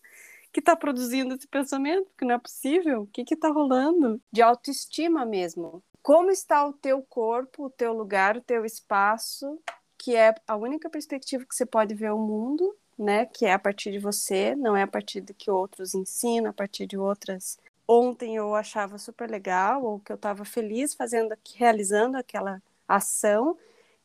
que 0.51 0.61
tá 0.61 0.75
produzindo 0.75 1.33
esse 1.33 1.47
pensamento, 1.47 2.09
que 2.17 2.25
não 2.25 2.35
é 2.35 2.39
possível. 2.39 3.03
O 3.03 3.07
que 3.07 3.23
que 3.23 3.35
tá 3.35 3.49
rolando? 3.49 4.21
De 4.31 4.41
autoestima 4.41 5.25
mesmo. 5.25 5.81
Como 6.01 6.29
está 6.29 6.65
o 6.65 6.73
teu 6.73 7.01
corpo, 7.03 7.65
o 7.65 7.69
teu 7.69 7.93
lugar, 7.93 8.35
o 8.35 8.41
teu 8.41 8.65
espaço, 8.65 9.59
que 9.97 10.15
é 10.15 10.33
a 10.47 10.57
única 10.57 10.89
perspectiva 10.89 11.45
que 11.45 11.55
você 11.55 11.65
pode 11.65 11.93
ver 11.93 12.11
o 12.11 12.17
mundo 12.17 12.75
né? 13.01 13.25
Que 13.25 13.45
é 13.45 13.53
a 13.53 13.59
partir 13.59 13.91
de 13.91 13.99
você, 13.99 14.55
não 14.55 14.77
é 14.77 14.83
a 14.83 14.87
partir 14.87 15.21
do 15.21 15.33
que 15.33 15.49
outros 15.49 15.93
ensinam, 15.95 16.51
a 16.51 16.53
partir 16.53 16.85
de 16.85 16.97
outras. 16.97 17.57
Ontem 17.87 18.35
eu 18.35 18.55
achava 18.55 18.97
super 18.97 19.29
legal, 19.29 19.83
ou 19.83 19.99
que 19.99 20.11
eu 20.11 20.15
estava 20.15 20.45
feliz 20.45 20.93
fazendo, 20.93 21.35
realizando 21.55 22.15
aquela 22.15 22.61
ação, 22.87 23.57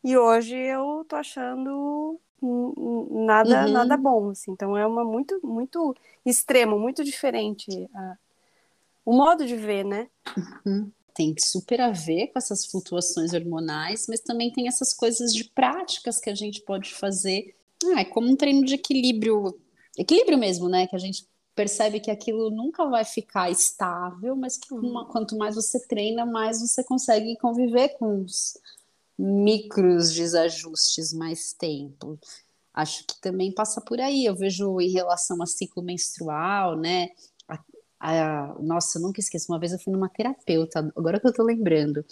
e 0.03 0.17
hoje 0.17 0.57
eu 0.57 1.05
tô 1.09 1.17
achando 1.17 2.19
nada 3.11 3.67
uhum. 3.67 3.73
nada 3.73 3.97
bom, 3.97 4.31
assim. 4.31 4.53
Então 4.53 4.76
é 4.76 4.87
uma 4.87 5.05
muito 5.05 5.38
muito 5.43 5.95
extremo, 6.25 6.79
muito 6.79 7.05
diferente 7.05 7.88
a, 7.95 8.17
o 9.05 9.12
modo 9.12 9.47
de 9.47 9.57
ver, 9.57 9.85
né? 9.85 10.09
Uhum. 10.65 10.91
Tem 11.15 11.35
super 11.38 11.81
a 11.81 11.91
ver 11.91 12.29
com 12.29 12.38
essas 12.38 12.67
flutuações 12.67 13.33
hormonais, 13.33 14.07
mas 14.09 14.21
também 14.21 14.53
tem 14.53 14.69
essas 14.69 14.93
coisas 14.93 15.33
de 15.35 15.45
práticas 15.45 16.19
que 16.19 16.29
a 16.29 16.35
gente 16.35 16.61
pode 16.62 16.95
fazer 16.95 17.55
ah, 17.85 18.00
é 18.00 18.04
como 18.04 18.28
um 18.28 18.37
treino 18.37 18.64
de 18.64 18.75
equilíbrio, 18.75 19.59
equilíbrio 19.99 20.38
mesmo, 20.38 20.68
né? 20.68 20.87
Que 20.87 20.97
a 20.97 20.99
gente 20.99 21.26
percebe 21.54 22.00
que 22.00 22.11
aquilo 22.11 22.50
nunca 22.50 22.85
vai 22.87 23.04
ficar 23.04 23.50
estável, 23.50 24.37
mas 24.37 24.59
que 24.59 24.73
uma, 24.75 25.02
uhum. 25.02 25.09
quanto 25.09 25.37
mais 25.37 25.54
você 25.54 25.85
treina, 25.87 26.26
mais 26.26 26.61
você 26.61 26.85
consegue 26.85 27.37
conviver 27.38 27.90
com 27.99 28.23
os 28.23 28.59
micros 29.18 30.12
desajustes 30.12 31.12
mais 31.14 31.54
tempo. 31.54 32.18
Acho 32.75 33.06
que 33.06 33.18
também 33.23 33.50
passa 33.52 33.80
por 33.80 33.99
aí. 33.99 34.26
Eu 34.26 34.37
vejo 34.37 34.78
em 34.80 34.90
relação 34.90 35.42
a 35.42 35.47
ciclo 35.47 35.83
menstrual, 35.83 36.76
né? 36.76 37.09
A, 38.15 38.55
nossa, 38.61 38.99
eu 38.99 39.03
nunca 39.03 39.21
esqueço, 39.21 39.51
uma 39.51 39.59
vez 39.59 39.73
eu 39.73 39.79
fui 39.79 39.93
numa 39.93 40.09
terapeuta, 40.09 40.93
agora 40.97 41.19
que 41.19 41.27
eu 41.27 41.33
tô 41.33 41.43
lembrando, 41.43 42.05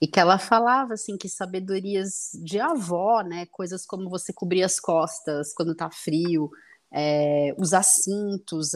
e 0.00 0.06
que 0.06 0.20
ela 0.20 0.38
falava, 0.38 0.94
assim, 0.94 1.16
que 1.16 1.28
sabedorias 1.28 2.30
de 2.42 2.60
avó, 2.60 3.22
né, 3.22 3.46
coisas 3.46 3.84
como 3.84 4.08
você 4.08 4.32
cobrir 4.32 4.62
as 4.62 4.78
costas 4.78 5.52
quando 5.52 5.74
tá 5.74 5.90
frio, 5.90 6.50
é, 6.92 7.54
usar 7.58 7.82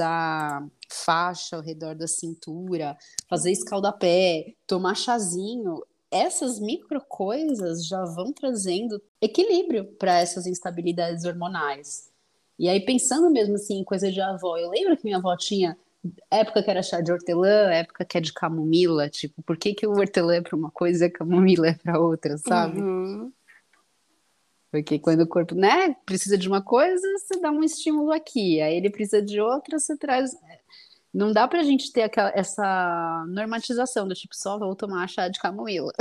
a 0.03 0.67
faixa 0.89 1.57
ao 1.57 1.63
redor 1.63 1.95
da 1.95 2.07
cintura, 2.07 2.97
fazer 3.29 3.51
escaldapé, 3.51 4.55
tomar 4.67 4.95
chazinho, 4.95 5.83
essas 6.11 6.61
micro 6.61 7.01
coisas 7.09 7.87
já 7.87 8.05
vão 8.05 8.33
trazendo 8.33 9.03
equilíbrio 9.21 9.85
para 9.99 10.21
essas 10.21 10.47
instabilidades 10.47 11.25
hormonais. 11.25 12.09
E 12.57 12.69
aí, 12.69 12.81
pensando 12.81 13.31
mesmo 13.31 13.57
assim 13.57 13.79
em 13.81 13.85
coisa 13.85 14.13
de 14.13 14.21
avó, 14.21 14.57
eu 14.57 14.71
lembro 14.71 14.97
que 14.97 15.05
minha 15.05 15.17
avó 15.17 15.37
tinha 15.37 15.77
época 16.31 16.63
que 16.63 16.71
era 16.71 16.83
chá 16.83 17.01
de 17.01 17.13
hortelã, 17.13 17.71
época 17.71 18.05
que 18.05 18.19
é 18.19 18.21
de 18.21 18.33
camomila, 18.33 19.09
tipo, 19.09 19.43
por 19.43 19.57
que, 19.57 19.75
que 19.75 19.87
o 19.87 19.93
hortelã 19.93 20.37
é 20.37 20.41
para 20.41 20.57
uma 20.57 20.71
coisa 20.71 21.05
e 21.05 21.09
a 21.09 21.13
camomila 21.13 21.69
é 21.69 21.75
para 21.75 21.99
outra, 21.99 22.37
sabe? 22.39 22.81
Uhum. 22.81 23.33
Porque 24.71 24.99
quando 24.99 25.21
o 25.21 25.29
corpo, 25.29 25.55
né, 25.55 25.95
precisa 26.05 26.37
de 26.37 26.49
uma 26.49 26.61
coisa, 26.61 27.07
você 27.19 27.41
dá 27.41 27.51
um 27.51 27.63
estímulo 27.63 28.11
aqui, 28.13 28.61
aí 28.61 28.77
ele 28.77 28.91
precisa 28.91 29.23
de 29.23 29.41
outra, 29.41 29.79
você 29.79 29.97
traz. 29.97 30.33
Não 31.13 31.33
dá 31.33 31.47
pra 31.47 31.63
gente 31.63 31.93
ter 31.93 32.03
aquela, 32.03 32.33
essa 32.35 33.25
normatização 33.29 34.09
do 34.09 34.15
tipo, 34.15 34.35
só 34.35 34.59
vou 34.59 34.75
tomar 34.75 35.09
chá 35.09 35.29
de 35.29 35.39
camomila. 35.39 35.93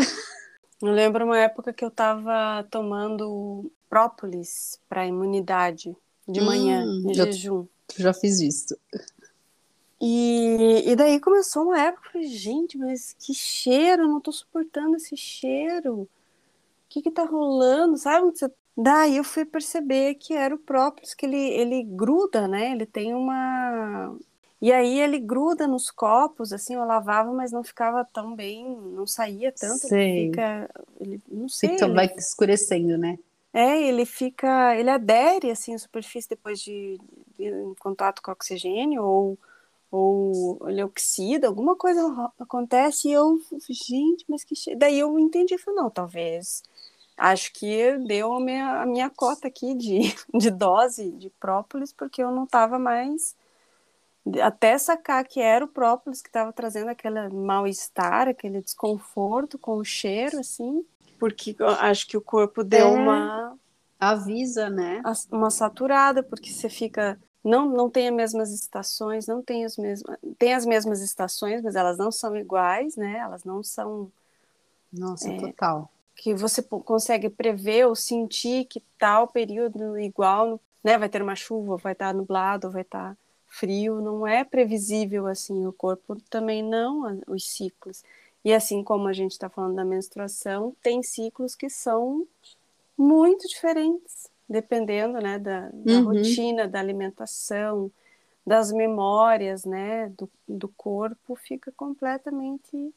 Eu 0.82 0.92
lembro 0.92 1.24
uma 1.24 1.38
época 1.38 1.72
que 1.72 1.86
eu 1.86 1.92
tava 1.92 2.68
tomando 2.70 3.72
própolis 3.88 4.80
para 4.90 5.06
imunidade 5.08 5.96
de 6.28 6.42
manhã, 6.42 6.84
Hum, 6.84 7.12
em 7.12 7.14
jejum. 7.14 7.68
Já 7.96 8.14
fiz 8.14 8.40
isso. 8.40 8.76
E, 10.06 10.92
e 10.92 10.96
daí 10.98 11.20
começou 11.20 11.64
uma 11.66 11.80
época, 11.80 12.10
eu 12.10 12.12
falei, 12.14 12.28
gente, 12.28 12.78
mas 12.78 13.14
que 13.20 13.34
cheiro, 13.34 14.04
eu 14.04 14.08
não 14.10 14.20
tô 14.22 14.32
suportando 14.34 14.98
esse 14.98 15.16
cheiro. 15.16 16.02
O 16.02 16.10
que 16.90 17.02
que 17.02 17.12
tá 17.12 17.26
rolando, 17.26 17.98
sabe? 17.98 18.28
Você- 18.32 18.52
Daí 18.78 19.18
eu 19.18 19.24
fui 19.24 19.46
perceber 19.46 20.16
que 20.16 20.34
era 20.34 20.56
o 20.56 20.58
própolis, 20.60 21.14
que 21.14 21.26
ele, 21.28 21.38
ele 21.38 21.84
gruda, 21.84 22.48
né? 22.48 22.72
Ele 22.72 22.86
tem 22.88 23.14
uma... 23.14 24.18
E 24.62 24.72
aí 24.72 25.00
ele 25.00 25.20
gruda 25.20 25.68
nos 25.68 25.92
copos, 25.92 26.54
assim, 26.54 26.76
eu 26.76 26.86
lavava, 26.86 27.32
mas 27.34 27.52
não 27.52 27.64
ficava 27.64 28.04
tão 28.06 28.36
bem, 28.36 28.66
não 28.78 29.06
saía 29.06 29.52
tanto. 29.52 29.88
Sei. 29.88 30.00
Ele 30.20 30.28
fica, 30.28 30.70
ele, 31.00 31.22
não 31.30 31.50
sei, 31.50 31.70
Então 31.72 31.88
ele- 31.90 31.96
vai 31.96 32.14
escurecendo, 32.18 32.98
né? 32.98 33.20
é, 33.54 33.82
ele 33.84 34.06
fica, 34.06 34.76
ele 34.76 34.90
adere 34.90 35.52
assim 35.52 35.76
à 35.76 35.80
superfície 35.80 36.30
depois 36.30 36.60
de, 36.60 36.98
de- 37.38 37.46
em 37.46 37.76
contato 37.76 38.22
com 38.22 38.32
oxigênio 38.32 39.04
ou 39.04 39.38
ou 39.96 40.58
ele 40.68 40.84
oxida, 40.84 41.48
alguma 41.48 41.76
coisa 41.76 42.02
acontece 42.40 43.10
e 43.10 43.14
eu, 43.14 43.40
gente, 43.70 44.26
mas 44.28 44.44
que 44.44 44.56
che... 44.56 44.76
daí 44.76 44.98
eu 45.00 45.20
entendi, 45.20 45.58
falei, 45.58 45.82
não, 45.82 45.90
talvez 45.90 46.64
acho 47.16 47.54
que 47.54 47.96
deu 48.00 48.34
a 48.34 48.40
minha, 48.40 48.82
a 48.82 48.86
minha 48.88 49.10
cota 49.10 49.48
aqui 49.48 49.76
de, 49.76 50.00
de 50.34 50.50
dose 50.50 51.12
de 51.12 51.30
própolis, 51.30 51.94
porque 51.94 52.24
eu 52.24 52.32
não 52.32 52.46
estava 52.46 52.80
mais 52.80 53.36
até 54.42 54.78
sacar 54.80 55.24
que 55.28 55.40
era 55.40 55.64
o 55.64 55.68
própolis 55.68 56.22
que 56.22 56.30
estava 56.30 56.52
trazendo 56.52 56.90
aquele 56.90 57.30
mal-estar, 57.30 58.28
aquele 58.28 58.62
desconforto 58.62 59.60
com 59.60 59.78
o 59.78 59.86
cheiro, 59.86 60.40
assim, 60.40 60.84
porque 61.20 61.56
acho 61.80 62.08
que 62.08 62.18
o 62.18 62.22
corpo 62.22 62.64
deu 62.64 62.88
É. 62.88 62.90
uma, 62.90 63.56
Avisa, 64.00 64.70
né? 64.70 65.02
uma 65.32 65.52
saturada, 65.52 66.24
porque 66.24 66.50
você 66.50 66.68
fica. 66.68 67.20
Não, 67.44 67.70
não 67.70 67.90
tem 67.90 68.08
as 68.08 68.14
mesmas 68.16 68.52
estações, 68.52 69.28
não 69.28 69.42
tem 69.42 69.66
as 69.66 69.78
mesmas. 69.78 70.18
Tem 70.38 70.54
as 70.54 70.66
mesmas 70.66 71.02
estações, 71.02 71.62
mas 71.62 71.76
elas 71.76 71.98
não 71.98 72.12
são 72.12 72.36
iguais, 72.38 72.96
né? 72.96 73.18
Elas 73.18 73.44
não 73.44 73.62
são. 73.64 74.12
Nossa, 74.92 75.30
É. 75.30 75.38
total. 75.38 75.90
Que 76.16 76.34
você 76.34 76.62
consegue 76.62 77.30
prever 77.30 77.88
ou 77.88 77.96
sentir 77.96 78.66
que 78.66 78.82
tal 78.98 79.28
período 79.28 79.98
igual, 80.00 80.60
né? 80.84 80.98
Vai 80.98 81.10
ter 81.10 81.22
uma 81.22 81.36
chuva, 81.36 81.76
vai 81.78 81.94
estar 81.94 82.14
nublado, 82.14 82.72
vai 82.72 82.84
estar 82.84 83.18
frio. 83.48 84.00
Não 84.00 84.26
é 84.26 84.44
previsível 84.44 85.28
assim. 85.28 85.66
O 85.66 85.74
corpo 85.74 86.16
também 86.30 86.64
não, 86.64 87.20
os 87.28 87.50
ciclos. 87.52 88.04
E 88.46 88.54
assim 88.54 88.84
como 88.84 89.08
a 89.08 89.14
gente 89.14 89.32
está 89.32 89.50
falando 89.50 89.76
da 89.76 89.86
menstruação, 89.86 90.76
tem 90.82 91.02
ciclos 91.02 91.56
que 91.56 91.70
são 91.70 92.28
muito 92.98 93.48
diferentes, 93.48 94.30
dependendo, 94.48 95.20
né, 95.20 95.40
da, 95.40 95.70
da 95.70 96.00
Uhum. 96.00 96.04
rotina, 96.04 96.68
da 96.68 96.80
alimentação, 96.80 97.92
das 98.46 98.72
memórias, 98.72 99.66
né, 99.66 100.10
do, 100.10 100.30
do 100.48 100.68
corpo, 100.70 101.36
fica 101.36 101.72
completamente 101.76 102.94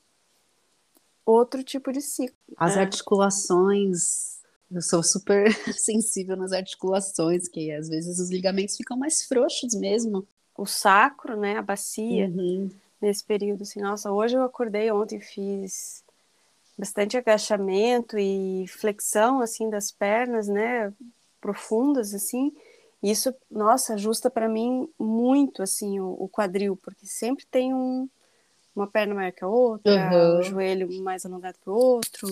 outro 1.25 1.63
tipo 1.63 1.93
de 1.93 2.01
ciclo. 2.01 2.37
As 2.57 2.77
É. 2.77 2.81
articulações, 2.81 4.41
eu 4.71 4.83
sou 4.83 5.03
super 5.03 5.47
sensível 5.79 6.37
nas 6.37 6.53
articulações, 6.53 7.49
que 7.49 7.71
às 7.73 7.89
vezes 7.89 8.19
os 8.19 8.31
ligamentos 8.31 8.77
ficam 8.77 8.97
mais 8.97 9.23
frouxos 9.25 9.75
mesmo. 9.75 10.27
O 10.57 10.67
sacro, 10.67 11.37
né, 11.37 11.57
a 11.57 11.63
bacia, 11.63 12.29
Uhum. 12.29 12.71
nesse 13.01 13.25
período, 13.25 13.63
assim, 13.63 13.81
nossa, 13.81 14.11
hoje 14.11 14.37
eu 14.37 14.43
acordei 14.43 14.91
ontem, 14.91 15.21
fiz 15.21 16.03
bastante 16.79 17.17
agachamento 17.17 18.19
e 18.19 18.67
flexão, 18.69 19.41
assim, 19.41 19.69
das 19.71 19.91
pernas, 19.91 20.47
né, 20.49 20.93
profundas, 21.47 22.13
assim, 22.13 22.53
isso, 23.03 23.33
nossa, 23.49 23.95
ajusta 23.95 24.29
para 24.29 24.49
mim 24.49 24.89
muito, 24.99 25.63
assim, 25.63 26.01
o, 26.01 26.09
o 26.25 26.29
quadril, 26.29 26.77
porque 26.77 27.07
sempre 27.07 27.47
tem 27.47 27.73
um, 27.73 28.09
uma 28.75 28.87
perna 28.89 29.15
maior 29.15 29.33
que 29.33 29.45
a 29.45 29.49
outra, 29.49 29.93
Uhum. 29.93 30.39
o 30.39 30.43
joelho 30.43 30.89
mais 31.05 31.25
alongado 31.25 31.59
que 31.63 31.71
o 31.71 31.75
outro, 31.75 32.27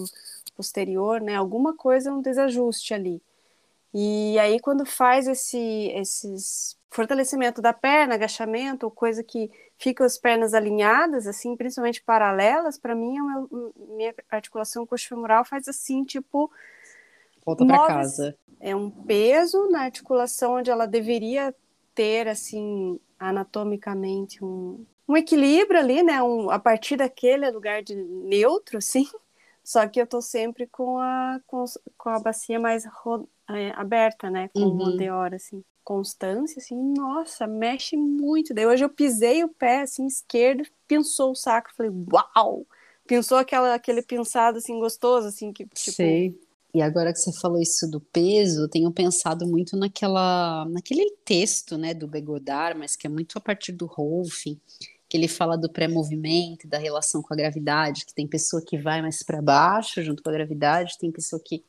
posterior, 0.57 1.21
né, 1.21 1.37
alguma 1.37 1.77
coisa, 1.77 2.13
um 2.13 2.21
desajuste 2.21 2.93
ali. 2.95 3.23
E 3.93 4.37
aí, 4.41 4.59
quando 4.61 4.85
faz 4.85 5.29
esse 5.29 5.59
esses 5.95 6.77
fortalecimento 6.91 7.61
da 7.63 7.73
perna, 7.73 8.15
agachamento, 8.15 8.87
ou 8.87 8.91
coisa 8.91 9.23
que 9.25 9.51
fica 9.79 10.05
as 10.05 10.17
pernas 10.19 10.55
alinhadas, 10.55 11.27
assim, 11.27 11.57
principalmente 11.57 12.03
paralelas, 12.03 12.79
para 12.79 12.95
mim, 12.95 13.19
a 13.19 13.23
meu- 13.25 13.73
minha 13.97 14.15
articulação 14.31 14.87
coxofemoral 14.87 15.45
faz 15.45 15.69
assim, 15.69 16.05
tipo, 16.05 16.51
Volta 17.45 17.65
para 17.65 17.79
casa. 17.79 18.37
é 18.61 18.75
um 18.75 18.91
peso 18.91 19.69
na 19.71 19.83
articulação 19.83 20.55
onde 20.57 20.71
ela 20.71 20.87
deveria 20.87 21.55
ter, 21.95 22.29
assim, 22.29 22.99
anatomicamente 23.19 24.45
um, 24.45 24.85
um 25.09 25.17
equilíbrio 25.17 25.79
ali, 25.81 26.03
né? 26.03 26.23
Um, 26.23 26.51
a 26.51 26.59
partir 26.59 26.97
daquele 26.97 27.51
lugar 27.51 27.83
de 27.83 27.95
neutro, 27.95 28.79
assim. 28.79 29.07
Só 29.63 29.87
que 29.89 30.01
eu 30.01 30.07
tô 30.07 30.21
sempre 30.21 30.67
com 30.67 30.99
a, 30.99 31.41
com, 31.47 31.65
com 31.97 32.11
a 32.11 32.19
bacia 32.21 32.61
mais 32.61 32.85
ro- 32.87 33.29
é, 33.49 33.71
aberta, 33.73 34.31
né? 34.31 34.49
Com 34.55 34.61
Uhum. 34.61 34.73
o 34.73 34.75
Mondeor, 34.77 35.35
assim. 35.35 35.65
Constância, 35.83 36.59
assim, 36.61 36.77
nossa, 36.95 37.47
mexe 37.47 37.97
muito. 37.97 38.55
Daí 38.55 38.67
hoje 38.67 38.85
eu 38.85 38.89
pisei 38.89 39.45
o 39.45 39.49
pé, 39.51 39.83
assim, 39.83 40.07
esquerdo, 40.07 40.65
pensou 40.89 41.33
o 41.33 41.35
sacro, 41.35 41.75
falei, 41.75 41.93
uau! 42.13 42.67
Pensou 43.07 43.37
aquela, 43.37 43.75
aquele 43.75 44.01
pensado, 44.03 44.57
assim, 44.59 44.79
gostoso, 44.81 45.29
assim, 45.29 45.53
que, 45.53 45.67
tipo... 45.83 45.95
Sei. 45.97 46.39
E 46.75 46.83
agora 46.83 47.13
que 47.13 47.21
você 47.21 47.33
falou 47.33 47.61
isso 47.61 47.89
do 47.89 48.01
peso, 48.01 48.63
eu 48.63 48.69
tenho 48.69 48.91
pensado 48.91 49.47
muito 49.47 49.77
naquela, 49.77 50.65
naquele 50.65 51.09
texto, 51.25 51.79
né, 51.79 51.95
do 51.95 52.09
Begodar, 52.09 52.77
mas 52.77 52.97
que 52.97 53.07
é 53.07 53.11
muito 53.11 53.39
a 53.39 53.41
partir 53.41 53.71
do 53.71 53.87
Rolfing, 53.87 54.61
que 55.09 55.17
ele 55.17 55.29
fala 55.29 55.57
do 55.57 55.71
pré-movimento, 55.71 56.67
da 56.67 56.77
relação 56.77 57.23
com 57.23 57.33
a 57.33 57.37
gravidade, 57.37 58.05
que 58.05 58.13
tem 58.13 58.27
pessoa 58.27 58.61
que 58.61 58.77
vai 58.77 59.01
mais 59.01 59.23
para 59.23 59.41
baixo 59.41 60.03
junto 60.03 60.21
com 60.21 60.31
a 60.31 60.33
gravidade, 60.33 60.99
tem 60.99 61.13
pessoa 61.13 61.41
que 61.43 61.65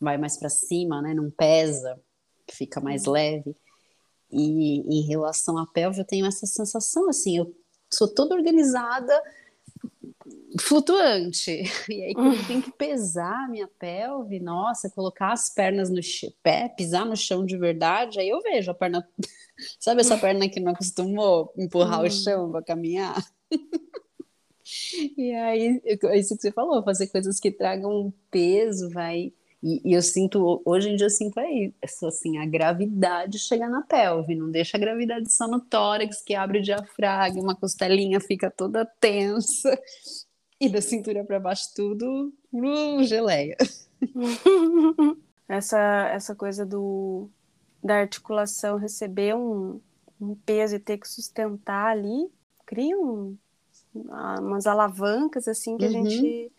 vai 0.00 0.16
mais 0.16 0.38
para 0.38 0.48
cima, 0.48 1.02
né, 1.02 1.12
não 1.12 1.30
pesa, 1.30 2.00
que 2.46 2.56
fica 2.56 2.80
mais 2.80 3.04
leve. 3.04 3.54
E 4.32 4.80
em 4.80 5.02
relação 5.06 5.58
à 5.58 5.66
pelve, 5.66 6.00
eu 6.00 6.06
tenho 6.06 6.24
essa 6.24 6.46
sensação 6.46 7.10
assim, 7.10 7.36
eu 7.36 7.54
sou 7.92 8.08
toda 8.08 8.34
organizada 8.34 9.22
flutuante. 10.58 11.62
E 11.88 12.02
aí, 12.04 12.14
quando 12.14 12.36
eu 12.36 12.46
tenho 12.46 12.62
que 12.62 12.72
pesar 12.72 13.44
a 13.44 13.48
minha 13.48 13.68
pelve, 13.78 14.40
nossa, 14.40 14.90
colocar 14.90 15.32
as 15.32 15.50
pernas 15.50 15.90
no 15.90 16.00
pé, 16.42 16.68
pisar 16.68 17.04
no 17.04 17.16
chão 17.16 17.44
de 17.44 17.56
verdade, 17.56 18.18
aí 18.18 18.28
eu 18.28 18.40
vejo 18.40 18.70
a 18.70 18.74
perna. 18.74 19.06
Sabe 19.78 20.00
essa 20.00 20.16
perna 20.16 20.48
que 20.48 20.58
não 20.58 20.72
acostumou 20.72 21.52
empurrar 21.56 22.00
Hum. 22.00 22.06
o 22.06 22.10
chão 22.10 22.50
para 22.50 22.62
caminhar? 22.62 23.22
E 25.16 25.32
aí, 25.32 25.80
é 25.84 26.18
isso 26.18 26.36
que 26.36 26.42
você 26.42 26.52
falou, 26.52 26.82
fazer 26.84 27.08
coisas 27.08 27.40
que 27.40 27.50
tragam 27.50 28.12
peso, 28.30 28.88
vai. 28.90 29.32
E, 29.62 29.90
e 29.90 29.92
eu 29.92 30.00
sinto, 30.00 30.62
hoje 30.64 30.88
em 30.90 30.96
dia 30.96 31.06
eu 31.06 31.10
sinto 31.10 31.38
aí, 31.38 31.74
assim, 31.82 32.38
a 32.38 32.46
gravidade 32.46 33.38
chega 33.38 33.68
na 33.68 33.82
pelve, 33.82 34.34
não 34.34 34.50
deixa 34.50 34.76
a 34.76 34.80
gravidade 34.80 35.30
só 35.32 35.46
no 35.46 35.60
tórax, 35.60 36.22
que 36.22 36.34
abre 36.34 36.60
o 36.60 36.62
diafragma, 36.62 37.42
uma 37.42 37.56
costelinha 37.56 38.20
fica 38.20 38.50
toda 38.50 38.86
tensa, 39.00 39.78
e 40.60 40.68
da 40.68 40.80
cintura 40.82 41.24
para 41.24 41.40
baixo 41.40 41.72
tudo, 41.74 42.32
uh, 42.52 43.02
geleia. 43.04 43.56
essa, 45.48 45.78
essa 46.12 46.34
coisa 46.34 46.66
do, 46.66 47.28
da 47.82 47.96
articulação 48.00 48.76
receber 48.76 49.34
um, 49.34 49.80
um 50.20 50.34
peso 50.34 50.76
e 50.76 50.78
ter 50.78 50.98
que 50.98 51.08
sustentar 51.08 51.86
ali, 51.86 52.30
cria 52.66 52.98
um, 52.98 53.36
ah, 54.10 54.36
umas 54.40 54.66
alavancas 54.66 55.48
assim 55.48 55.76
que 55.78 55.84
a 55.84 55.88
Uhum. 55.88 56.04
gente 56.04 56.52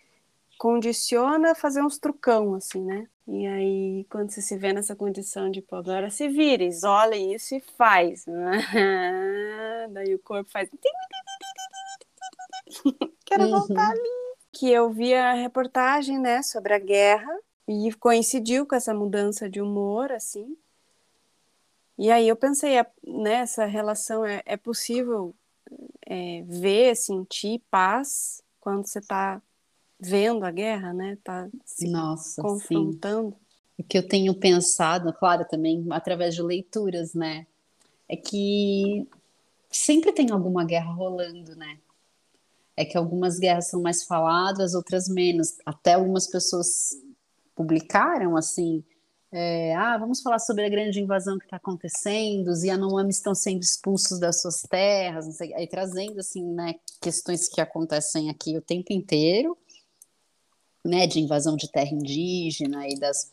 condiciona 0.58 1.51
a 1.51 1.55
fazer 1.55 1.81
uns 1.81 1.98
trucão, 1.98 2.53
assim, 2.55 2.81
né? 2.81 3.08
E 3.27 3.48
aí, 3.48 4.05
quando 4.10 4.29
você 4.29 4.41
se 4.41 4.58
vê 4.58 4.74
nessa 4.74 4.96
condição 4.96 5.50
de, 5.50 5.62
pô, 5.62 5.75
agora 5.77 6.10
se 6.10 6.27
vira, 6.27 6.63
isola 6.63 7.15
isso 7.15 7.55
e 7.55 7.62
faz. 7.77 8.25
Daí 9.93 10.13
o 10.13 10.20
corpo 10.20 10.51
faz. 10.51 10.70
Quero 13.31 13.45
Uhum. 13.45 13.50
voltar 13.51 13.89
ali. 13.89 14.09
que 14.53 14.69
eu 14.69 14.89
vi 14.91 15.13
a 15.13 15.31
reportagem, 15.33 16.19
né, 16.19 16.43
sobre 16.43 16.73
a 16.73 16.79
guerra 16.79 17.33
e 17.65 17.93
coincidiu 17.93 18.65
com 18.65 18.75
essa 18.75 18.93
mudança 18.93 19.50
de 19.50 19.61
humor, 19.61 20.11
assim. 20.11 20.57
E 21.97 22.11
aí 22.11 22.27
eu 22.27 22.35
pensei, 22.35 22.73
né, 23.01 23.35
essa 23.35 23.63
relação 23.65 24.25
é, 24.25 24.41
é 24.45 24.57
possível 24.57 25.33
é, 26.05 26.43
ver, 26.45 26.95
sentir 26.97 27.61
paz 27.71 28.43
quando 28.59 28.85
você 28.85 29.00
está 29.00 29.41
vendo 29.97 30.43
a 30.43 30.51
guerra, 30.51 30.91
né? 30.93 31.17
Tá 31.23 31.47
se 31.63 31.88
Nossa, 31.88 32.41
confrontando. 32.41 33.29
Sim. 33.29 33.35
O 33.79 33.83
que 33.85 33.97
eu 33.97 34.05
tenho 34.05 34.33
pensado, 34.35 35.13
claro, 35.13 35.45
também 35.45 35.85
através 35.91 36.35
de 36.35 36.41
leituras, 36.41 37.13
né? 37.13 37.47
É 38.09 38.17
que 38.17 39.07
sempre 39.71 40.11
tem 40.11 40.29
alguma 40.31 40.65
guerra 40.65 40.91
rolando, 40.91 41.55
né? 41.55 41.79
É 42.81 42.85
que 42.85 42.97
algumas 42.97 43.38
guerras 43.38 43.69
são 43.69 43.81
mais 43.81 44.03
faladas, 44.03 44.73
outras 44.73 45.07
menos. 45.07 45.55
Até 45.65 45.93
algumas 45.93 46.27
pessoas 46.27 46.91
publicaram 47.55 48.35
assim 48.35 48.83
é, 49.33 49.73
ah, 49.75 49.97
vamos 49.97 50.21
falar 50.21 50.39
sobre 50.39 50.65
a 50.65 50.69
grande 50.69 51.00
invasão 51.00 51.38
que 51.38 51.45
está 51.45 51.55
acontecendo, 51.55 52.50
os 52.50 52.63
Yanomamis 52.63 53.15
estão 53.15 53.33
sendo 53.33 53.61
expulsos 53.61 54.19
das 54.19 54.41
suas 54.41 54.61
terras, 54.63 55.25
sei, 55.38 55.53
aí 55.53 55.65
trazendo 55.65 56.19
assim, 56.19 56.43
né, 56.43 56.75
questões 57.01 57.47
que 57.47 57.61
acontecem 57.61 58.29
aqui 58.29 58.57
o 58.57 58.61
tempo 58.61 58.91
inteiro, 58.91 59.57
né, 60.83 61.07
de 61.07 61.21
invasão 61.21 61.55
de 61.55 61.71
terra 61.71 61.91
indígena 61.91 62.85
e 62.89 63.00
das, 63.00 63.31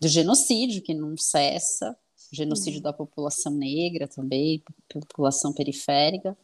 do 0.00 0.08
genocídio 0.08 0.82
que 0.82 0.94
não 0.94 1.16
cessa, 1.16 1.96
genocídio 2.32 2.78
uhum. 2.78 2.84
da 2.84 2.92
população 2.92 3.52
negra 3.52 4.08
também, 4.08 4.64
população 4.88 5.52
periférica, 5.52 6.36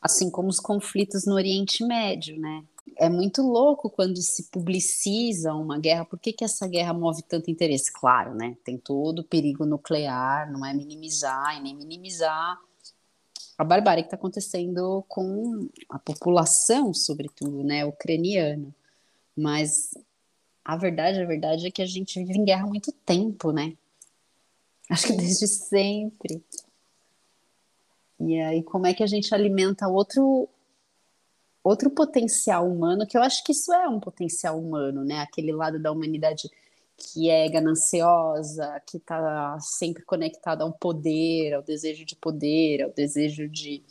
assim 0.00 0.30
como 0.30 0.48
os 0.48 0.58
conflitos 0.58 1.26
no 1.26 1.34
Oriente 1.34 1.84
Médio, 1.84 2.38
né, 2.38 2.64
é 2.96 3.08
muito 3.08 3.42
louco 3.42 3.88
quando 3.88 4.20
se 4.20 4.44
publiciza 4.50 5.54
uma 5.54 5.78
guerra. 5.78 6.04
Por 6.04 6.18
que, 6.18 6.32
que 6.32 6.44
essa 6.44 6.66
guerra 6.66 6.92
move 6.92 7.22
tanto 7.22 7.50
interesse? 7.50 7.90
Claro, 7.92 8.34
né? 8.34 8.56
Tem 8.62 8.76
todo 8.76 9.20
o 9.20 9.24
perigo 9.24 9.64
nuclear, 9.64 10.50
não 10.52 10.66
é 10.66 10.74
minimizar 10.74 11.56
e 11.56 11.62
nem 11.62 11.74
minimizar 11.74 12.58
a 13.56 13.64
barbárie 13.64 14.02
que 14.02 14.06
está 14.06 14.16
acontecendo 14.16 15.04
com 15.06 15.68
a 15.88 15.98
população, 15.98 16.94
sobretudo, 16.94 17.62
né, 17.62 17.84
ucraniana. 17.84 18.74
Mas 19.36 19.94
a 20.64 20.76
verdade, 20.76 21.20
a 21.20 21.26
verdade 21.26 21.66
é 21.66 21.70
que 21.70 21.82
a 21.82 21.86
gente 21.86 22.18
vive 22.18 22.38
em 22.38 22.44
guerra 22.44 22.64
há 22.64 22.66
muito 22.66 22.90
tempo, 22.90 23.52
né? 23.52 23.74
Acho 24.88 25.08
que 25.08 25.12
desde 25.12 25.46
sempre. 25.46 26.42
E 28.20 28.38
aí, 28.38 28.62
como 28.62 28.86
é 28.86 28.92
que 28.92 29.02
a 29.02 29.06
gente 29.06 29.34
alimenta 29.34 29.88
outro 29.88 30.48
outro 31.62 31.90
potencial 31.90 32.66
humano, 32.66 33.06
que 33.06 33.16
eu 33.16 33.22
acho 33.22 33.44
que 33.44 33.52
isso 33.52 33.72
é 33.72 33.86
um 33.88 34.00
potencial 34.00 34.58
humano, 34.58 35.04
né? 35.04 35.20
Aquele 35.20 35.52
lado 35.52 35.78
da 35.78 35.92
humanidade 35.92 36.50
que 36.96 37.30
é 37.30 37.48
gananciosa, 37.48 38.80
que 38.86 38.98
está 38.98 39.58
sempre 39.60 40.02
conectada 40.02 40.64
ao 40.64 40.72
poder, 40.72 41.54
ao 41.54 41.62
desejo 41.62 42.04
de 42.04 42.14
poder, 42.16 42.82
ao 42.82 42.92
desejo 42.92 43.48
de. 43.48 43.82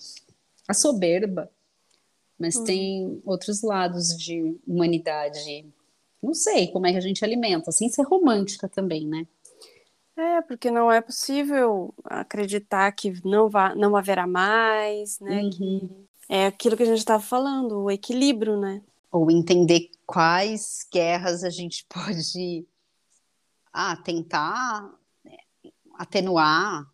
a 0.68 0.74
soberba. 0.74 1.50
Mas 2.38 2.56
hum. 2.56 2.64
tem 2.64 3.22
outros 3.26 3.62
lados 3.62 4.10
de 4.18 4.56
humanidade. 4.66 5.66
Não 6.22 6.34
sei 6.34 6.68
como 6.68 6.86
é 6.88 6.92
que 6.92 6.98
a 6.98 7.02
gente 7.02 7.24
alimenta, 7.24 7.72
sem 7.72 7.90
ser 7.90 8.04
romântica 8.04 8.68
também, 8.68 9.08
né? 9.08 9.28
É, 10.20 10.42
porque 10.42 10.70
não 10.70 10.92
é 10.92 11.00
possível 11.00 11.94
acreditar 12.04 12.92
que 12.92 13.26
não, 13.26 13.50
vá, 13.50 13.74
não 13.74 13.96
haverá 13.96 14.28
mais, 14.28 15.18
né? 15.22 15.44
Uhum. 15.44 15.52
Que 15.54 16.08
é 16.28 16.46
aquilo 16.48 16.76
que 16.76 16.84
a 16.84 16.86
gente 16.86 16.98
estava 16.98 17.24
falando, 17.24 17.84
o 17.84 17.90
equilíbrio, 17.90 18.60
né? 18.60 18.84
Ou 19.10 19.32
entender 19.32 19.90
quais 20.06 20.86
guerras 20.92 21.46
a 21.46 21.50
gente 21.50 21.86
pode 21.88 22.68
ah, 23.72 23.96
tentar 23.96 24.94
né, 25.24 25.38
atenuar. 25.96 26.86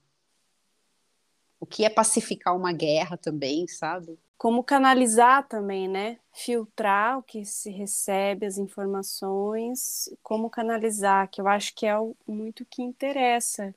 O 1.59 1.65
que 1.65 1.83
é 1.83 1.89
pacificar 1.89 2.55
uma 2.55 2.71
guerra 2.71 3.17
também, 3.17 3.67
sabe? 3.67 4.19
Como 4.37 4.63
canalizar 4.63 5.47
também, 5.47 5.87
né? 5.87 6.17
Filtrar 6.33 7.19
o 7.19 7.23
que 7.23 7.45
se 7.45 7.69
recebe, 7.69 8.45
as 8.45 8.57
informações, 8.57 10.09
como 10.21 10.49
canalizar, 10.49 11.29
que 11.29 11.39
eu 11.39 11.47
acho 11.47 11.73
que 11.73 11.85
é 11.85 11.95
muito 12.27 12.65
que 12.65 12.81
interessa 12.81 13.73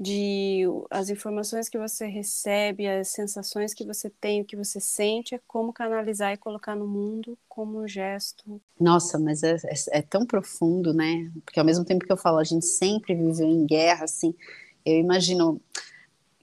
de 0.00 0.62
as 0.90 1.10
informações 1.10 1.68
que 1.68 1.76
você 1.76 2.06
recebe, 2.06 2.86
as 2.86 3.08
sensações 3.08 3.74
que 3.74 3.84
você 3.84 4.08
tem, 4.08 4.40
o 4.40 4.44
que 4.44 4.56
você 4.56 4.78
sente, 4.78 5.34
é 5.34 5.40
como 5.46 5.72
canalizar 5.72 6.32
e 6.32 6.36
colocar 6.36 6.76
no 6.76 6.86
mundo 6.86 7.36
como 7.48 7.80
um 7.80 7.88
gesto. 7.88 8.60
Nossa, 8.78 9.18
mas 9.18 9.42
é, 9.42 9.56
é, 9.64 9.98
é 9.98 10.02
tão 10.02 10.24
profundo, 10.24 10.94
né? 10.94 11.30
Porque 11.44 11.58
ao 11.58 11.66
mesmo 11.66 11.84
tempo 11.84 12.06
que 12.06 12.12
eu 12.12 12.16
falo, 12.16 12.38
a 12.38 12.44
gente 12.44 12.64
sempre 12.64 13.14
viveu 13.14 13.48
em 13.48 13.66
guerra, 13.66 14.04
assim, 14.04 14.32
eu 14.86 14.98
imagino 14.98 15.60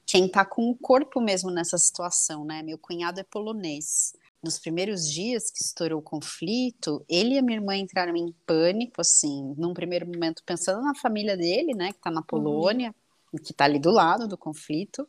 quem 0.05 0.27
tá 0.27 0.45
com 0.45 0.69
o 0.69 0.75
corpo 0.75 1.19
mesmo 1.19 1.49
nessa 1.49 1.77
situação, 1.77 2.45
né? 2.45 2.61
Meu 2.61 2.77
cunhado 2.77 3.19
é 3.19 3.23
polonês. 3.23 4.13
Nos 4.43 4.59
primeiros 4.59 5.09
dias 5.09 5.49
que 5.49 5.63
estourou 5.63 5.99
o 5.99 6.03
conflito, 6.03 7.03
ele 7.09 7.35
e 7.35 7.37
a 7.39 7.41
minha 7.41 7.57
irmã 7.57 7.75
entraram 7.75 8.15
em 8.15 8.31
pânico, 8.45 9.01
assim, 9.01 9.55
num 9.57 9.73
primeiro 9.73 10.05
momento 10.05 10.43
pensando 10.45 10.83
na 10.83 10.93
família 10.93 11.35
dele, 11.35 11.73
né, 11.73 11.91
que 11.91 11.99
tá 11.99 12.11
na 12.11 12.19
uhum. 12.19 12.27
Polônia. 12.27 12.89
Uhum 12.89 13.05
que 13.39 13.51
está 13.51 13.65
ali 13.65 13.79
do 13.79 13.91
lado 13.91 14.27
do 14.27 14.37
conflito. 14.37 15.07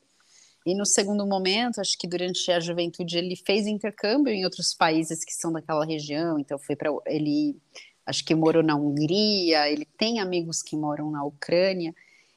E 0.65 0.75
no 0.75 0.85
segundo 0.85 1.25
momento, 1.27 1.81
acho 1.81 1.97
que 1.97 2.09
durante 2.09 2.51
a 2.51 2.59
juventude 2.59 3.17
ele 3.17 3.37
fez 3.37 3.67
intercâmbio 3.67 4.33
em 4.33 4.45
outros 4.45 4.75
países 4.75 5.25
que 5.25 5.33
são 5.33 5.53
daquela 5.53 5.85
região. 5.85 6.39
Então 6.39 6.59
foi 6.59 6.75
para 6.75 6.91
ele, 7.07 7.57
acho 8.05 8.25
que 8.25 8.35
morou 8.35 8.63
na 8.63 8.75
Hungria. 8.75 9.71
Ele 9.71 9.87
tem 9.97 10.19
amigos 10.19 10.63
que 10.63 10.77
moram 10.77 11.11
na 11.11 11.25
Ucrânia. 11.25 11.95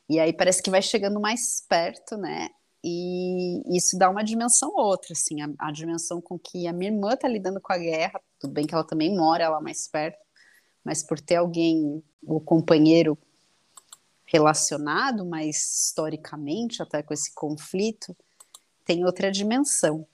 E 0.10 0.20
aí 0.20 0.34
parece 0.34 0.64
que 0.64 0.72
vai 0.72 0.82
chegando 0.82 1.20
mais 1.20 1.64
perto, 1.70 2.18
né? 2.18 2.50
E 2.84 3.62
isso 3.78 3.98
dá 3.98 4.10
uma 4.10 4.24
dimensão 4.24 4.74
outra, 4.76 5.14
assim, 5.14 5.42
a, 5.42 5.50
a 5.60 5.72
dimensão 5.72 6.22
com 6.22 6.40
que 6.40 6.66
a 6.66 6.74
minha 6.74 6.92
irmã 6.92 7.14
está 7.14 7.28
lidando 7.28 7.62
com 7.62 7.72
a 7.72 7.78
guerra. 7.78 8.20
Tudo 8.40 8.54
bem 8.54 8.66
que 8.66 8.74
ela 8.74 8.84
também 8.84 9.16
mora 9.16 9.50
lá 9.50 9.62
mais 9.62 9.88
perto, 9.88 10.18
mas 10.84 11.04
por 11.04 11.20
ter 11.20 11.36
alguém, 11.36 12.04
o 12.24 12.40
companheiro 12.40 13.18
relacionado, 14.26 15.26
mas 15.26 15.88
historicamente 15.88 16.82
até 16.82 17.04
com 17.04 17.14
esse 17.14 17.34
conflito, 17.34 18.16
tem 18.86 19.04
outra 19.04 19.32
dimensão. 19.32 20.08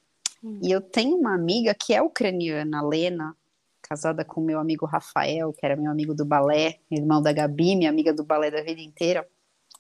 Hum. 0.43 0.60
E 0.62 0.71
eu 0.71 0.81
tenho 0.81 1.17
uma 1.17 1.36
amiga 1.36 1.73
que 1.73 1.93
é 1.93 2.01
ucraniana, 2.01 2.81
Lena, 2.81 3.36
casada 3.81 4.25
com 4.25 4.41
meu 4.41 4.60
amigo 4.60 4.86
Rafael, 4.86 5.53
que 5.53 5.65
era 5.65 5.75
meu 5.75 5.91
amigo 5.91 6.15
do 6.15 6.25
balé, 6.25 6.79
irmão 6.89 7.21
da 7.21 7.31
Gabi, 7.31 7.75
minha 7.75 7.89
amiga 7.89 8.13
do 8.13 8.23
balé 8.23 8.49
da 8.49 8.63
vida 8.63 8.81
inteira. 8.81 9.27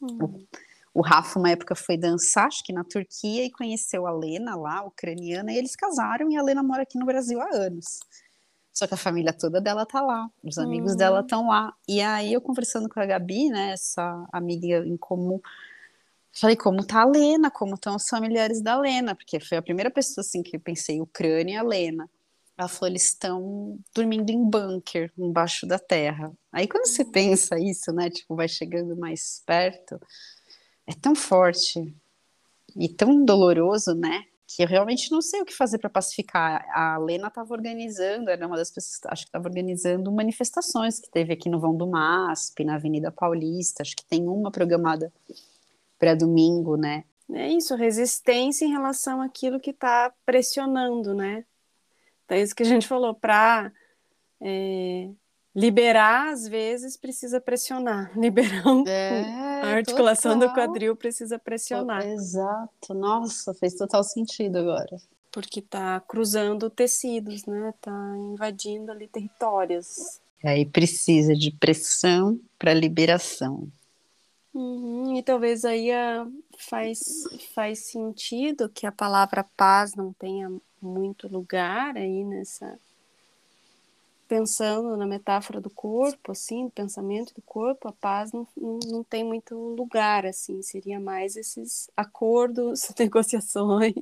O, 0.01 0.45
o 0.93 1.01
Rafa, 1.01 1.37
uma 1.39 1.49
época, 1.49 1.75
foi 1.75 1.97
dançar, 1.97 2.47
acho 2.47 2.63
que 2.63 2.71
na 2.71 2.83
Turquia, 2.83 3.45
e 3.45 3.51
conheceu 3.51 4.07
a 4.07 4.11
Lena 4.11 4.55
lá, 4.55 4.83
ucraniana, 4.83 5.51
e 5.51 5.57
eles 5.57 5.75
casaram, 5.75 6.31
e 6.31 6.37
a 6.37 6.41
Lena 6.41 6.63
mora 6.63 6.83
aqui 6.83 6.97
no 6.97 7.05
Brasil 7.05 7.41
há 7.41 7.49
anos. 7.53 7.99
Só 8.71 8.85
que 8.85 8.93
a 8.93 8.97
família 8.97 9.31
toda 9.31 9.61
dela 9.61 9.85
tá 9.85 10.01
lá, 10.01 10.29
os 10.43 10.57
amigos 10.57 10.91
uhum. 10.91 10.97
dela 10.97 11.19
estão 11.21 11.47
lá. 11.47 11.73
E 11.87 12.01
aí 12.01 12.33
eu 12.33 12.41
conversando 12.41 12.89
com 12.89 12.99
a 12.99 13.05
Gabi, 13.05 13.49
né, 13.49 13.71
essa 13.71 14.25
amiga 14.33 14.85
em 14.85 14.97
comum, 14.97 15.39
falei 16.33 16.57
como 16.57 16.85
tá 16.85 17.01
a 17.01 17.05
Lena, 17.05 17.49
como 17.49 17.75
estão 17.75 17.95
os 17.95 18.07
familiares 18.07 18.61
da 18.61 18.77
Lena, 18.77 19.15
porque 19.15 19.39
foi 19.39 19.57
a 19.57 19.61
primeira 19.61 19.89
pessoa 19.89 20.21
assim 20.21 20.43
que 20.43 20.57
eu 20.57 20.59
pensei, 20.59 20.99
Ucrânia, 20.99 21.61
a 21.61 21.63
Lena. 21.63 22.09
Eles 22.83 23.05
estão 23.05 23.77
dormindo 23.93 24.29
em 24.29 24.49
bunker, 24.49 25.11
embaixo 25.17 25.65
da 25.65 25.77
terra. 25.77 26.31
Aí 26.51 26.67
quando 26.67 26.87
você 26.87 27.03
pensa 27.03 27.59
isso, 27.59 27.91
né, 27.91 28.09
tipo, 28.09 28.35
vai 28.35 28.47
chegando 28.47 28.95
mais 28.95 29.41
perto, 29.45 29.99
é 30.87 30.93
tão 30.93 31.15
forte 31.15 31.95
e 32.75 32.89
tão 32.89 33.25
doloroso, 33.25 33.93
né? 33.93 34.25
que 34.47 34.63
eu 34.63 34.67
realmente 34.67 35.11
não 35.11 35.21
sei 35.21 35.41
o 35.41 35.45
que 35.45 35.53
fazer 35.53 35.79
para 35.79 35.89
pacificar. 35.89 36.65
A 36.71 36.97
Lena 36.97 37.27
estava 37.27 37.53
organizando, 37.53 38.29
era 38.29 38.45
uma 38.45 38.55
das 38.55 38.71
pessoas, 38.71 38.99
acho 39.07 39.23
que 39.23 39.29
estava 39.29 39.47
organizando 39.47 40.11
manifestações 40.11 40.99
que 40.99 41.09
teve 41.09 41.33
aqui 41.33 41.49
no 41.49 41.59
Vão 41.59 41.75
do 41.75 41.87
MASP, 41.87 42.63
na 42.63 42.75
Avenida 42.75 43.11
Paulista, 43.11 43.81
acho 43.81 43.95
que 43.95 44.05
tem 44.05 44.27
uma 44.27 44.51
programada 44.51 45.11
para 45.97 46.13
domingo, 46.13 46.77
né? 46.77 47.03
É 47.33 47.49
isso, 47.49 47.75
resistência 47.75 48.65
em 48.65 48.71
relação 48.71 49.19
àquilo 49.19 49.59
que 49.59 49.71
está 49.71 50.13
pressionando, 50.25 51.15
né? 51.15 51.43
Então, 52.25 52.37
é 52.37 52.41
isso 52.41 52.55
que 52.55 52.63
a 52.63 52.67
gente 52.67 52.87
falou, 52.87 53.13
para 53.13 53.71
é, 54.41 55.09
liberar, 55.55 56.33
às 56.33 56.47
vezes, 56.47 56.97
precisa 56.97 57.39
pressionar. 57.39 58.11
Liberar 58.19 58.67
um, 58.67 58.85
é, 58.87 59.61
a 59.61 59.67
articulação 59.75 60.33
total. 60.33 60.49
do 60.49 60.53
quadril 60.53 60.95
precisa 60.95 61.39
pressionar. 61.39 62.05
Exato. 62.05 62.93
Nossa, 62.93 63.53
fez 63.53 63.75
total 63.75 64.03
sentido 64.03 64.57
agora. 64.57 64.97
Porque 65.31 65.59
está 65.59 65.99
cruzando 65.99 66.69
tecidos, 66.69 67.45
né? 67.45 67.69
Está 67.69 67.91
invadindo 68.17 68.91
ali 68.91 69.07
territórios. 69.07 70.19
E 70.43 70.47
aí 70.47 70.65
precisa 70.65 71.33
de 71.35 71.51
pressão 71.51 72.39
para 72.57 72.73
liberação. 72.73 73.67
Uhum, 74.53 75.17
e 75.17 75.21
talvez 75.21 75.65
aí 75.65 75.91
a, 75.91 76.25
faz, 76.57 77.23
faz 77.53 77.87
sentido 77.87 78.69
que 78.69 78.87
a 78.87 78.91
palavra 78.91 79.45
paz 79.57 79.95
não 79.95 80.13
tenha 80.13 80.49
muito 80.85 81.27
lugar 81.27 81.97
aí 81.97 82.23
nessa 82.23 82.77
pensando 84.27 84.97
na 84.97 85.05
metáfora 85.05 85.61
do 85.61 85.69
corpo, 85.69 86.31
assim, 86.31 86.69
pensamento 86.69 87.33
do 87.33 87.41
corpo, 87.41 87.87
a 87.87 87.91
paz 87.91 88.31
não, 88.31 88.47
não, 88.57 88.79
não 88.87 89.03
tem 89.03 89.23
muito 89.23 89.55
lugar, 89.55 90.25
assim, 90.25 90.61
seria 90.61 90.99
mais 90.99 91.35
esses 91.35 91.89
acordos, 91.95 92.89
negociações, 92.97 93.93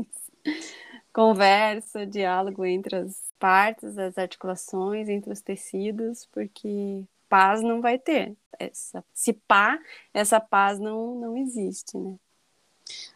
conversa, 1.11 2.05
diálogo 2.05 2.65
entre 2.65 2.95
as 2.95 3.33
partes, 3.37 3.97
as 3.97 4.17
articulações, 4.17 5.09
entre 5.09 5.31
os 5.31 5.41
tecidos, 5.41 6.25
porque 6.31 7.03
paz 7.29 7.61
não 7.61 7.81
vai 7.81 7.99
ter. 7.99 8.35
Essa, 8.59 9.03
se 9.13 9.33
pá, 9.33 9.79
essa 10.13 10.39
paz 10.39 10.79
não, 10.79 11.15
não 11.19 11.37
existe, 11.37 11.97
né? 11.97 12.15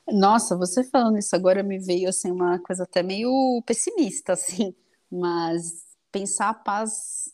Nossa, 0.07 0.55
você 0.55 0.83
falando 0.83 1.17
isso 1.17 1.35
agora 1.35 1.61
me 1.63 1.79
veio 1.79 2.09
assim 2.09 2.31
uma 2.31 2.59
coisa 2.59 2.83
até 2.83 3.03
meio 3.03 3.61
pessimista, 3.65 4.33
assim, 4.33 4.73
mas 5.11 5.85
pensar 6.11 6.49
a 6.49 6.53
paz 6.53 7.33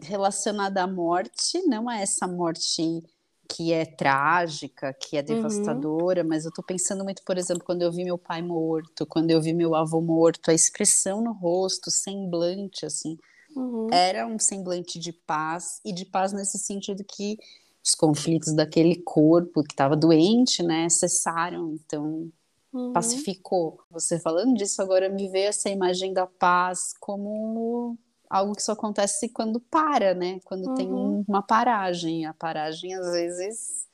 relacionada 0.00 0.82
à 0.82 0.86
morte, 0.86 1.62
não 1.66 1.90
é 1.90 2.02
essa 2.02 2.26
morte 2.26 3.02
que 3.48 3.72
é 3.72 3.84
trágica, 3.84 4.92
que 4.92 5.16
é 5.16 5.20
uhum. 5.20 5.26
devastadora, 5.26 6.22
uhum. 6.22 6.28
mas 6.28 6.44
eu 6.44 6.52
tô 6.52 6.62
pensando 6.62 7.04
muito, 7.04 7.22
por 7.24 7.36
exemplo, 7.38 7.62
quando 7.64 7.82
eu 7.82 7.92
vi 7.92 8.04
meu 8.04 8.18
pai 8.18 8.42
morto, 8.42 9.06
quando 9.06 9.30
eu 9.30 9.40
vi 9.40 9.52
meu 9.52 9.74
avô 9.74 10.00
morto, 10.00 10.50
a 10.50 10.54
expressão 10.54 11.22
no 11.22 11.32
rosto, 11.32 11.90
semblante, 11.90 12.86
assim, 12.86 13.18
uhum. 13.54 13.88
era 13.92 14.26
um 14.26 14.38
semblante 14.38 14.98
de 14.98 15.12
paz, 15.12 15.80
e 15.84 15.92
de 15.92 16.04
paz 16.04 16.32
nesse 16.32 16.58
sentido 16.58 17.04
que 17.04 17.38
os 17.84 17.94
conflitos 17.94 18.54
daquele 18.54 18.96
corpo 19.02 19.62
que 19.62 19.74
estava 19.74 19.94
doente, 19.94 20.62
né, 20.62 20.88
cessaram, 20.88 21.74
então 21.74 22.30
uhum. 22.72 22.92
pacificou. 22.92 23.80
Você 23.90 24.18
falando 24.18 24.54
disso 24.54 24.80
agora 24.80 25.08
me 25.08 25.28
veio 25.28 25.48
essa 25.48 25.68
imagem 25.68 26.12
da 26.12 26.26
paz 26.26 26.94
como 26.98 27.98
algo 28.28 28.54
que 28.54 28.62
só 28.62 28.72
acontece 28.72 29.28
quando 29.28 29.60
para, 29.60 30.14
né? 30.14 30.40
Quando 30.44 30.68
uhum. 30.68 30.74
tem 30.74 30.92
um, 30.92 31.24
uma 31.28 31.42
paragem. 31.42 32.26
A 32.26 32.34
paragem 32.34 32.94
às 32.94 33.12
vezes 33.12 33.86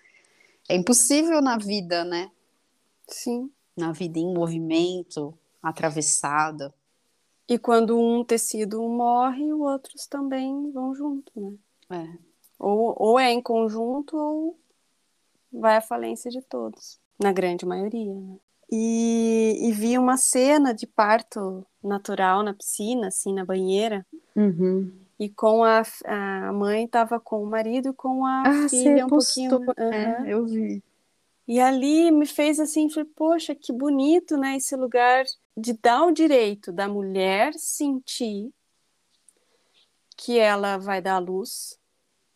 é 0.68 0.76
impossível 0.76 1.42
na 1.42 1.58
vida, 1.58 2.04
né? 2.04 2.30
Sim. 3.08 3.50
Na 3.76 3.92
vida 3.92 4.18
em 4.18 4.32
movimento, 4.32 5.36
atravessada. 5.62 6.72
E 7.48 7.58
quando 7.58 7.98
um 7.98 8.24
tecido 8.24 8.80
morre, 8.88 9.52
os 9.52 9.60
outros 9.60 10.06
também 10.06 10.70
vão 10.70 10.94
junto, 10.94 11.32
né? 11.36 11.58
É. 11.90 12.29
Ou, 12.60 12.94
ou 12.96 13.18
é 13.18 13.32
em 13.32 13.40
conjunto 13.40 14.16
ou 14.16 14.58
vai 15.50 15.76
à 15.76 15.80
falência 15.80 16.30
de 16.30 16.42
todos, 16.42 17.00
na 17.18 17.32
grande 17.32 17.64
maioria. 17.64 18.14
Né? 18.14 18.36
E, 18.70 19.56
e 19.62 19.72
vi 19.72 19.98
uma 19.98 20.16
cena 20.16 20.72
de 20.72 20.86
parto 20.86 21.66
natural 21.82 22.42
na 22.42 22.54
piscina, 22.54 23.08
assim, 23.08 23.34
na 23.34 23.44
banheira. 23.44 24.06
Uhum. 24.36 24.92
E 25.18 25.28
com 25.28 25.64
a, 25.64 25.82
a 26.04 26.52
mãe 26.52 26.84
estava 26.84 27.18
com 27.18 27.42
o 27.42 27.46
marido 27.46 27.92
com 27.92 28.24
a 28.24 28.42
ah, 28.46 28.68
filha 28.68 29.06
um 29.06 29.08
postou. 29.08 29.64
pouquinho. 29.64 29.88
Uhum. 29.88 29.92
É, 29.92 30.24
eu 30.28 30.46
vi. 30.46 30.82
E 31.48 31.58
ali 31.58 32.12
me 32.12 32.26
fez 32.26 32.60
assim, 32.60 32.88
falei, 32.88 33.10
poxa, 33.16 33.56
que 33.56 33.72
bonito, 33.72 34.36
né? 34.36 34.56
Esse 34.56 34.76
lugar 34.76 35.24
de 35.56 35.72
dar 35.72 36.04
o 36.04 36.12
direito 36.12 36.70
da 36.70 36.86
mulher 36.86 37.52
sentir 37.54 38.52
que 40.16 40.38
ela 40.38 40.78
vai 40.78 41.02
dar 41.02 41.14
à 41.14 41.18
luz, 41.18 41.79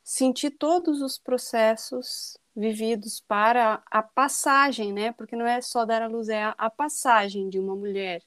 sentir 0.05 0.51
todos 0.51 1.01
os 1.01 1.19
processos 1.19 2.39
vividos 2.55 3.25
para 3.27 3.83
a 3.91 4.03
passagem, 4.03 4.93
né? 4.93 5.13
Porque 5.13 5.35
não 5.35 5.47
é 5.47 5.63
só 5.63 5.87
dar 5.87 6.03
à 6.03 6.07
luz, 6.07 6.29
é 6.29 6.45
a, 6.45 6.55
a 6.59 6.69
passagem 6.69 7.49
de 7.49 7.59
uma 7.59 7.75
mulher 7.75 8.23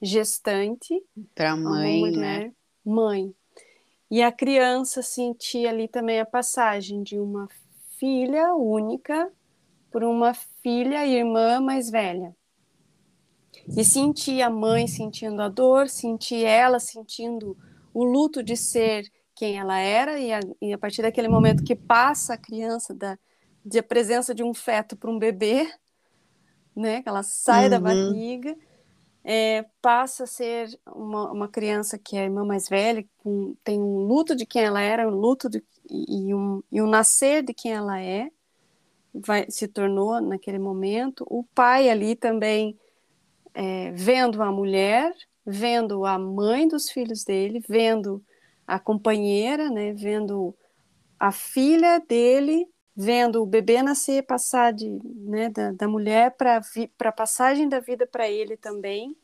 gestante 0.00 1.02
para 1.34 1.56
mãe, 1.56 1.98
uma 1.98 2.06
mulher 2.06 2.44
né? 2.44 2.52
mãe. 2.84 3.34
E 4.08 4.22
a 4.22 4.30
criança 4.30 5.02
sentir 5.02 5.66
ali 5.66 5.88
também 5.88 6.20
a 6.20 6.24
passagem 6.24 7.02
de 7.02 7.18
uma 7.18 7.48
filha 7.98 8.54
única 8.54 9.30
por 9.90 10.04
uma 10.04 10.32
filha 10.32 11.04
e 11.04 11.16
irmã 11.16 11.60
mais 11.60 11.90
velha. 11.90 12.34
E 13.76 13.84
sentir 13.84 14.40
a 14.40 14.48
mãe 14.48 14.86
sentindo 14.86 15.42
a 15.42 15.48
dor, 15.48 15.88
sentir 15.88 16.44
ela 16.44 16.78
sentindo 16.78 17.56
o 17.92 18.04
luto 18.04 18.42
de 18.42 18.56
ser 18.56 19.10
quem 19.38 19.56
ela 19.56 19.78
era, 19.78 20.18
e 20.18 20.32
a, 20.32 20.40
e 20.60 20.72
a 20.72 20.78
partir 20.78 21.02
daquele 21.02 21.28
momento 21.28 21.62
que 21.62 21.76
passa 21.76 22.34
a 22.34 22.36
criança 22.36 22.92
da, 22.92 23.16
de 23.64 23.78
a 23.78 23.82
presença 23.84 24.34
de 24.34 24.42
um 24.42 24.52
feto 24.52 24.96
para 24.96 25.08
um 25.08 25.16
bebê, 25.16 25.72
né, 26.74 27.02
que 27.02 27.08
ela 27.08 27.22
sai 27.22 27.64
uhum. 27.64 27.70
da 27.70 27.78
barriga, 27.78 28.56
é, 29.22 29.64
passa 29.80 30.24
a 30.24 30.26
ser 30.26 30.68
uma, 30.92 31.30
uma, 31.30 31.48
criança 31.48 31.96
que 31.96 32.16
é 32.16 32.22
a 32.22 32.24
irmã 32.24 32.44
mais 32.44 32.68
velha, 32.68 33.06
com, 33.18 33.54
tem 33.62 33.80
um 33.80 33.98
luto 34.08 34.34
de 34.34 34.44
quem 34.44 34.64
ela 34.64 34.80
era, 34.80 35.06
um 35.06 35.14
luto 35.14 35.48
de, 35.48 35.62
e, 35.88 36.34
um, 36.34 36.60
e 36.72 36.82
um 36.82 36.88
nascer 36.88 37.44
de 37.44 37.54
quem 37.54 37.72
ela 37.72 38.00
é, 38.00 38.28
vai, 39.14 39.46
se 39.48 39.68
tornou 39.68 40.20
naquele 40.20 40.58
momento. 40.58 41.24
O 41.30 41.44
pai 41.54 41.88
ali 41.88 42.16
também 42.16 42.76
é, 43.54 43.92
vendo 43.92 44.42
a 44.42 44.50
mulher, 44.50 45.14
vendo 45.46 46.04
a 46.04 46.18
mãe 46.18 46.66
dos 46.66 46.90
filhos 46.90 47.22
dele, 47.22 47.62
vendo 47.68 48.20
a 48.68 48.78
companheira, 48.78 49.70
né, 49.70 49.94
vendo 49.94 50.54
a 51.18 51.32
filha 51.32 51.98
dele, 51.98 52.68
vendo 52.94 53.42
o 53.42 53.46
bebê 53.46 53.82
nascer, 53.82 54.24
passar 54.24 54.74
de, 54.74 54.90
né, 55.24 55.48
da, 55.48 55.72
da 55.72 55.88
mulher 55.88 56.36
para 56.36 56.60
a 57.00 57.12
passagem 57.12 57.66
da 57.66 57.80
vida 57.80 58.06
para 58.06 58.28
ele 58.28 58.58
também. 58.58 59.16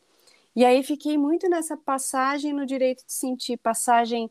E 0.57 0.65
aí 0.65 0.83
fiquei 0.83 1.19
muito 1.19 1.47
nessa 1.47 1.77
passagem 1.77 2.55
no 2.55 2.65
direito 2.65 3.05
de 3.05 3.13
sentir, 3.13 3.59
passagem, 3.59 4.31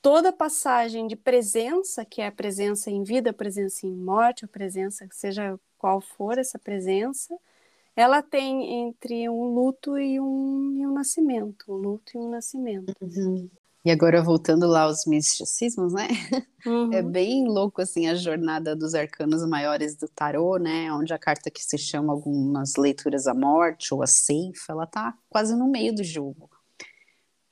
toda 0.00 0.32
passagem 0.32 1.08
de 1.08 1.16
presença, 1.16 2.04
que 2.04 2.22
é 2.22 2.28
a 2.28 2.32
presença 2.32 2.92
em 2.92 3.02
vida, 3.02 3.30
a 3.30 3.34
presença 3.34 3.84
em 3.84 3.96
morte, 3.96 4.44
a 4.44 4.48
presença, 4.48 5.08
seja 5.10 5.58
qual 5.76 6.00
for 6.00 6.38
essa 6.38 6.58
presença, 6.58 7.36
ela 7.96 8.22
tem 8.22 8.86
entre 8.86 9.28
um 9.28 9.54
luto 9.54 9.98
e 9.98 10.20
um, 10.20 10.76
e 10.76 10.86
um 10.86 10.92
nascimento, 10.92 11.72
um 11.72 11.76
luto 11.76 12.12
e 12.14 12.18
um 12.18 12.28
nascimento. 12.28 12.94
Uhum. 13.00 13.50
E 13.84 13.90
agora 13.90 14.22
voltando 14.22 14.66
lá 14.66 14.82
aos 14.82 15.04
misticismos, 15.06 15.92
né? 15.92 16.08
É 16.64 16.70
uhum. 16.70 16.92
É 16.94 17.02
bem 17.02 17.46
louco 17.46 17.82
assim 17.82 18.06
a 18.08 18.14
jornada 18.14 18.74
dos 18.74 18.94
arcanos 18.94 19.46
maiores 19.46 19.94
do 19.96 20.08
tarô, 20.08 20.56
né? 20.56 20.90
Onde 20.90 21.12
a 21.12 21.18
carta 21.18 21.50
que 21.50 21.62
se 21.62 21.76
chama 21.76 22.10
algumas 22.10 22.76
leituras 22.76 23.26
a 23.26 23.34
morte 23.34 23.92
ou 23.92 24.02
a 24.02 24.06
ceifa, 24.06 24.72
ela 24.72 24.86
tá 24.86 25.14
quase 25.28 25.54
no 25.54 25.68
meio 25.68 25.94
do 25.94 26.02
jogo. 26.02 26.48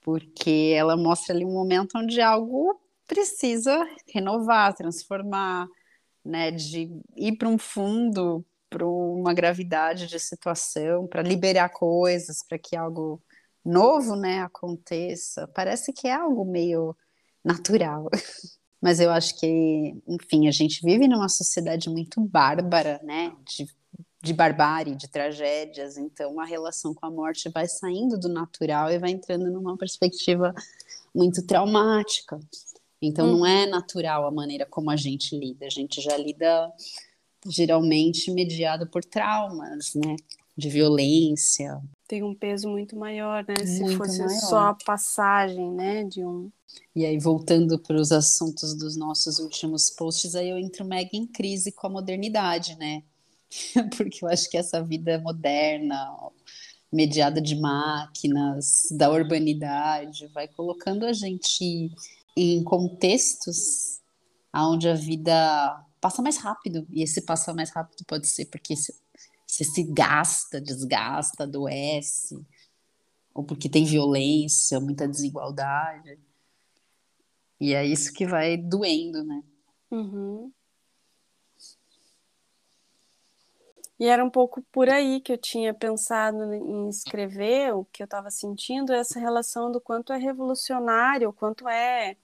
Porque 0.00 0.72
ela 0.74 0.96
mostra 0.96 1.34
ali 1.34 1.44
um 1.44 1.52
momento 1.52 1.98
onde 1.98 2.22
algo 2.22 2.80
precisa 3.06 3.86
renovar, 4.14 4.72
transformar, 4.72 5.68
né, 6.24 6.50
de 6.50 6.90
ir 7.14 7.36
para 7.36 7.48
um 7.48 7.58
fundo, 7.58 8.42
para 8.70 8.86
uma 8.86 9.34
gravidade 9.34 10.06
de 10.06 10.18
situação, 10.18 11.06
para 11.06 11.20
liberar 11.22 11.68
coisas, 11.68 12.42
para 12.42 12.58
que 12.58 12.74
algo 12.74 13.22
novo, 13.64 14.16
né, 14.16 14.40
aconteça, 14.40 15.48
parece 15.48 15.92
que 15.92 16.08
é 16.08 16.14
algo 16.14 16.44
meio 16.44 16.96
natural. 17.44 18.08
Mas 18.80 18.98
eu 18.98 19.10
acho 19.10 19.38
que, 19.38 19.94
enfim, 20.08 20.48
a 20.48 20.50
gente 20.50 20.84
vive 20.84 21.06
numa 21.06 21.28
sociedade 21.28 21.88
muito 21.88 22.20
bárbara, 22.20 23.00
né, 23.04 23.32
de, 23.46 23.68
de 24.20 24.32
barbárie, 24.32 24.96
de 24.96 25.08
tragédias, 25.08 25.96
então 25.96 26.40
a 26.40 26.44
relação 26.44 26.92
com 26.92 27.06
a 27.06 27.10
morte 27.10 27.48
vai 27.48 27.68
saindo 27.68 28.18
do 28.18 28.28
natural 28.28 28.90
e 28.90 28.98
vai 28.98 29.10
entrando 29.10 29.50
numa 29.50 29.76
perspectiva 29.76 30.52
muito 31.14 31.46
traumática. 31.46 32.40
Então 33.00 33.26
hum. 33.26 33.38
não 33.38 33.46
é 33.46 33.66
natural 33.66 34.26
a 34.26 34.30
maneira 34.32 34.66
como 34.66 34.90
a 34.90 34.96
gente 34.96 35.38
lida, 35.38 35.66
a 35.66 35.70
gente 35.70 36.00
já 36.00 36.16
lida 36.16 36.72
geralmente 37.46 38.30
mediado 38.30 38.86
por 38.86 39.04
traumas, 39.04 39.94
né? 39.94 40.16
De 40.56 40.68
violência. 40.68 41.80
Tem 42.06 42.22
um 42.22 42.34
peso 42.34 42.68
muito 42.68 42.96
maior, 42.96 43.44
né? 43.46 43.54
Muito 43.58 43.90
Se 43.90 43.96
fosse 43.96 44.18
maior. 44.18 44.40
só 44.40 44.58
a 44.68 44.74
passagem, 44.74 45.70
né, 45.70 46.04
de 46.04 46.24
um. 46.24 46.50
E 46.94 47.04
aí, 47.04 47.18
voltando 47.18 47.78
para 47.78 47.96
os 47.96 48.12
assuntos 48.12 48.74
dos 48.74 48.96
nossos 48.96 49.38
últimos 49.38 49.90
posts, 49.90 50.34
aí 50.34 50.50
eu 50.50 50.58
entro 50.58 50.84
mega 50.84 51.10
em 51.14 51.26
crise 51.26 51.72
com 51.72 51.86
a 51.86 51.90
modernidade, 51.90 52.76
né? 52.76 53.02
Porque 53.96 54.24
eu 54.24 54.28
acho 54.28 54.48
que 54.50 54.56
essa 54.56 54.82
vida 54.82 55.18
moderna, 55.20 56.10
mediada 56.90 57.40
de 57.40 57.56
máquinas, 57.56 58.88
da 58.90 59.10
urbanidade, 59.10 60.26
vai 60.28 60.48
colocando 60.48 61.04
a 61.04 61.12
gente 61.12 61.90
em 62.36 62.62
contextos 62.64 64.00
onde 64.54 64.88
a 64.88 64.94
vida 64.94 65.84
passa 66.00 66.20
mais 66.20 66.36
rápido. 66.36 66.86
E 66.90 67.02
esse 67.02 67.22
passar 67.22 67.54
mais 67.54 67.70
rápido 67.70 68.04
pode 68.06 68.26
ser 68.28 68.46
porque 68.46 68.74
você 69.52 69.64
se 69.64 69.82
gasta, 69.82 70.58
desgasta, 70.58 71.42
adoece, 71.42 72.42
ou 73.34 73.44
porque 73.44 73.68
tem 73.68 73.84
violência, 73.84 74.80
muita 74.80 75.06
desigualdade. 75.06 76.18
E 77.60 77.74
é 77.74 77.84
isso 77.84 78.14
que 78.14 78.26
vai 78.26 78.56
doendo, 78.56 79.22
né? 79.22 79.42
Uhum. 79.90 80.50
E 84.00 84.06
era 84.06 84.24
um 84.24 84.30
pouco 84.30 84.62
por 84.72 84.88
aí 84.88 85.20
que 85.20 85.32
eu 85.34 85.38
tinha 85.38 85.74
pensado 85.74 86.54
em 86.54 86.88
escrever, 86.88 87.74
o 87.74 87.84
que 87.84 88.02
eu 88.02 88.06
estava 88.06 88.30
sentindo, 88.30 88.90
essa 88.90 89.20
relação 89.20 89.70
do 89.70 89.82
quanto 89.82 90.14
é 90.14 90.16
revolucionário, 90.16 91.28
o 91.28 91.32
quanto 91.32 91.68
é, 91.68 92.16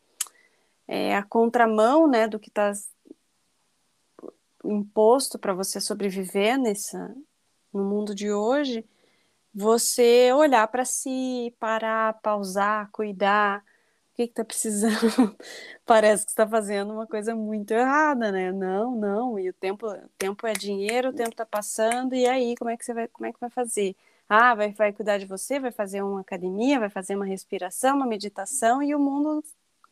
é 0.88 1.14
a 1.14 1.22
contramão 1.22 2.08
né, 2.08 2.26
do 2.26 2.40
que 2.40 2.48
está 2.48 2.72
imposto 4.72 5.38
para 5.38 5.54
você 5.54 5.80
sobreviver 5.80 6.58
nessa, 6.58 7.14
no 7.72 7.84
mundo 7.84 8.14
de 8.14 8.32
hoje, 8.32 8.84
você 9.54 10.32
olhar 10.32 10.66
para 10.68 10.84
si, 10.84 11.54
parar, 11.58 12.20
pausar, 12.20 12.90
cuidar, 12.92 13.64
que 14.18 14.26
que 14.26 14.34
tá 14.34 14.44
precisando? 14.44 15.36
Parece 15.86 16.24
que 16.24 16.32
está 16.32 16.46
fazendo 16.46 16.92
uma 16.92 17.06
coisa 17.06 17.36
muito 17.36 17.70
errada, 17.70 18.32
né? 18.32 18.50
Não, 18.50 18.96
não. 18.96 19.38
E 19.38 19.48
o 19.48 19.52
tempo, 19.52 19.86
o 19.86 20.08
tempo 20.18 20.44
é 20.44 20.52
dinheiro, 20.54 21.10
o 21.10 21.12
tempo 21.12 21.30
está 21.30 21.46
passando. 21.46 22.16
E 22.16 22.26
aí, 22.26 22.56
como 22.56 22.68
é 22.68 22.76
que 22.76 22.84
você 22.84 22.92
vai, 22.92 23.06
como 23.06 23.26
é 23.26 23.32
que 23.32 23.38
vai 23.38 23.48
fazer? 23.48 23.94
Ah, 24.28 24.56
vai, 24.56 24.72
vai 24.72 24.92
cuidar 24.92 25.18
de 25.18 25.24
você, 25.26 25.60
vai 25.60 25.70
fazer 25.70 26.02
uma 26.02 26.20
academia, 26.20 26.80
vai 26.80 26.90
fazer 26.90 27.14
uma 27.14 27.24
respiração, 27.24 27.96
uma 27.96 28.06
meditação 28.06 28.82
e 28.82 28.92
o 28.92 28.98
mundo 28.98 29.42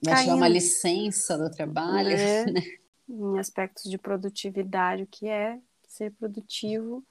vai 0.02 0.24
tirar 0.24 0.34
uma 0.34 0.48
licença 0.48 1.38
do 1.38 1.48
trabalho, 1.48 2.10
é, 2.10 2.46
né? 2.50 2.62
Em 3.08 3.38
aspectos 3.38 3.90
de 3.90 3.98
produtividade, 3.98 5.04
o 5.04 5.06
que 5.06 5.28
é 5.28 5.58
ser 5.86 6.12
produtivo 6.12 7.04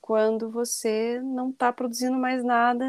quando 0.00 0.50
você 0.50 1.20
não 1.22 1.50
está 1.50 1.72
produzindo 1.72 2.18
mais 2.18 2.44
nada 2.44 2.84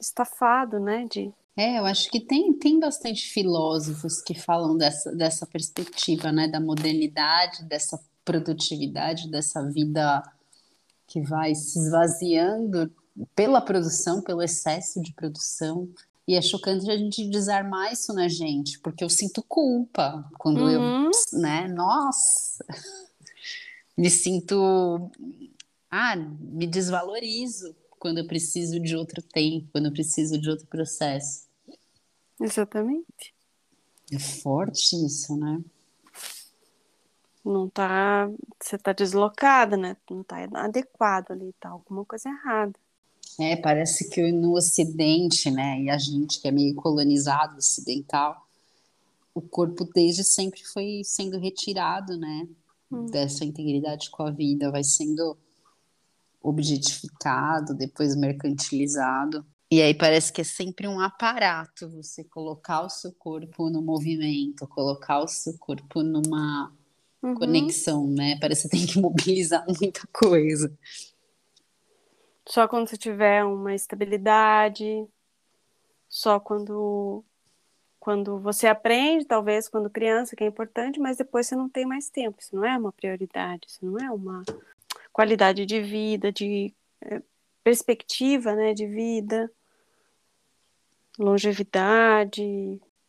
estafado, 0.00 0.78
né? 0.78 1.06
De 1.10 1.32
é, 1.58 1.80
eu 1.80 1.84
acho 1.84 2.08
que 2.08 2.20
tem, 2.20 2.52
tem 2.52 2.78
bastante 2.78 3.32
filósofos 3.32 4.22
que 4.22 4.32
falam 4.32 4.76
dessa, 4.76 5.12
dessa 5.16 5.44
perspectiva, 5.44 6.30
né, 6.30 6.46
da 6.46 6.60
modernidade, 6.60 7.64
dessa 7.64 8.00
produtividade, 8.24 9.28
dessa 9.28 9.68
vida 9.68 10.22
que 11.08 11.20
vai 11.20 11.56
se 11.56 11.80
esvaziando 11.80 12.88
pela 13.34 13.60
produção, 13.60 14.22
pelo 14.22 14.40
excesso 14.40 15.02
de 15.02 15.12
produção. 15.12 15.88
E 16.28 16.34
é 16.34 16.42
chocante 16.42 16.90
a 16.90 16.96
gente 16.96 17.24
desarmar 17.30 17.90
isso 17.90 18.12
na 18.12 18.28
gente, 18.28 18.78
porque 18.80 19.02
eu 19.02 19.08
sinto 19.08 19.42
culpa 19.42 20.30
quando 20.38 20.60
uhum. 20.60 20.70
eu, 21.06 21.10
né, 21.40 21.66
nossa, 21.68 22.62
me 23.96 24.10
sinto, 24.10 25.10
ah, 25.90 26.14
me 26.14 26.66
desvalorizo 26.66 27.74
quando 27.98 28.18
eu 28.18 28.26
preciso 28.26 28.78
de 28.78 28.94
outro 28.94 29.22
tempo, 29.22 29.68
quando 29.72 29.86
eu 29.86 29.92
preciso 29.92 30.38
de 30.38 30.50
outro 30.50 30.66
processo. 30.66 31.48
Exatamente. 32.38 33.34
É 34.12 34.18
forte 34.18 35.02
isso, 35.06 35.34
né? 35.34 35.64
Não 37.42 37.70
tá. 37.70 38.28
Você 38.62 38.76
tá 38.76 38.92
deslocada, 38.92 39.78
né? 39.78 39.96
Não 40.10 40.22
tá 40.22 40.36
adequado 40.52 41.30
ali, 41.30 41.54
tá 41.58 41.70
alguma 41.70 42.04
coisa 42.04 42.28
errada. 42.28 42.78
É, 43.38 43.54
parece 43.54 44.10
que 44.10 44.32
no 44.32 44.54
Ocidente, 44.54 45.50
né, 45.50 45.82
e 45.82 45.90
a 45.90 45.96
gente 45.96 46.40
que 46.40 46.48
é 46.48 46.50
meio 46.50 46.74
colonizado 46.74 47.56
ocidental, 47.56 48.36
o 49.32 49.40
corpo 49.40 49.84
desde 49.94 50.24
sempre 50.24 50.64
foi 50.64 51.02
sendo 51.04 51.38
retirado, 51.38 52.16
né, 52.16 52.48
hum. 52.90 53.06
dessa 53.06 53.44
integridade 53.44 54.10
com 54.10 54.24
a 54.24 54.30
vida, 54.30 54.72
vai 54.72 54.82
sendo 54.82 55.36
objetificado, 56.42 57.74
depois 57.74 58.16
mercantilizado. 58.16 59.46
E 59.70 59.82
aí 59.82 59.94
parece 59.94 60.32
que 60.32 60.40
é 60.40 60.44
sempre 60.44 60.88
um 60.88 60.98
aparato 60.98 61.90
você 61.90 62.24
colocar 62.24 62.82
o 62.82 62.88
seu 62.88 63.12
corpo 63.12 63.68
no 63.68 63.82
movimento, 63.82 64.66
colocar 64.66 65.20
o 65.20 65.28
seu 65.28 65.56
corpo 65.58 66.02
numa 66.02 66.72
uhum. 67.22 67.34
conexão, 67.34 68.06
né? 68.06 68.38
Parece 68.40 68.68
que 68.68 68.76
tem 68.76 68.86
que 68.86 68.98
mobilizar 69.00 69.64
muita 69.66 70.08
coisa. 70.12 70.72
Só 72.48 72.66
quando 72.66 72.88
você 72.88 72.96
tiver 72.96 73.44
uma 73.44 73.74
estabilidade, 73.74 75.06
só 76.08 76.40
quando 76.40 77.24
quando 78.00 78.38
você 78.38 78.66
aprende, 78.66 79.26
talvez 79.26 79.68
quando 79.68 79.90
criança, 79.90 80.34
que 80.34 80.42
é 80.42 80.46
importante, 80.46 80.98
mas 80.98 81.18
depois 81.18 81.46
você 81.46 81.54
não 81.54 81.68
tem 81.68 81.84
mais 81.84 82.08
tempo. 82.08 82.38
Isso 82.40 82.56
não 82.56 82.64
é 82.64 82.78
uma 82.78 82.92
prioridade, 82.92 83.66
isso 83.68 83.84
não 83.84 83.98
é 83.98 84.10
uma 84.10 84.42
qualidade 85.12 85.66
de 85.66 85.82
vida, 85.82 86.32
de 86.32 86.72
é, 87.02 87.20
perspectiva, 87.62 88.54
né, 88.54 88.72
de 88.72 88.86
vida 88.86 89.50
longevidade 91.18 92.42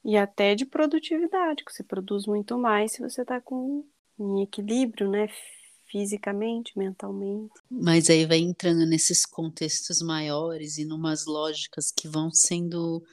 e 0.04 0.18
até 0.18 0.56
de 0.56 0.66
produtividade, 0.66 1.64
que 1.64 1.72
você 1.72 1.84
produz 1.84 2.26
muito 2.26 2.58
mais 2.58 2.94
se 2.94 3.02
você 3.02 3.22
está 3.22 3.40
com 3.40 3.86
em 4.20 4.42
equilíbrio, 4.42 5.10
né? 5.10 5.30
Fisicamente, 5.90 6.78
mentalmente. 6.78 7.54
Mas 7.70 8.10
aí 8.10 8.26
vai 8.26 8.38
entrando 8.38 8.86
nesses 8.86 9.26
contextos 9.26 10.02
maiores 10.02 10.78
e 10.78 10.86
numas 10.86 11.26
lógicas 11.26 11.92
que 11.92 12.08
vão 12.08 12.32
sendo 12.32 13.04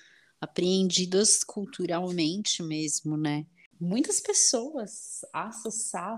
apreendidas 0.41 1.43
culturalmente 1.43 2.63
mesmo, 2.63 3.17
né? 3.17 3.47
Muitas 3.81 4.21
pessoas 4.21 5.25
associar 5.33 6.17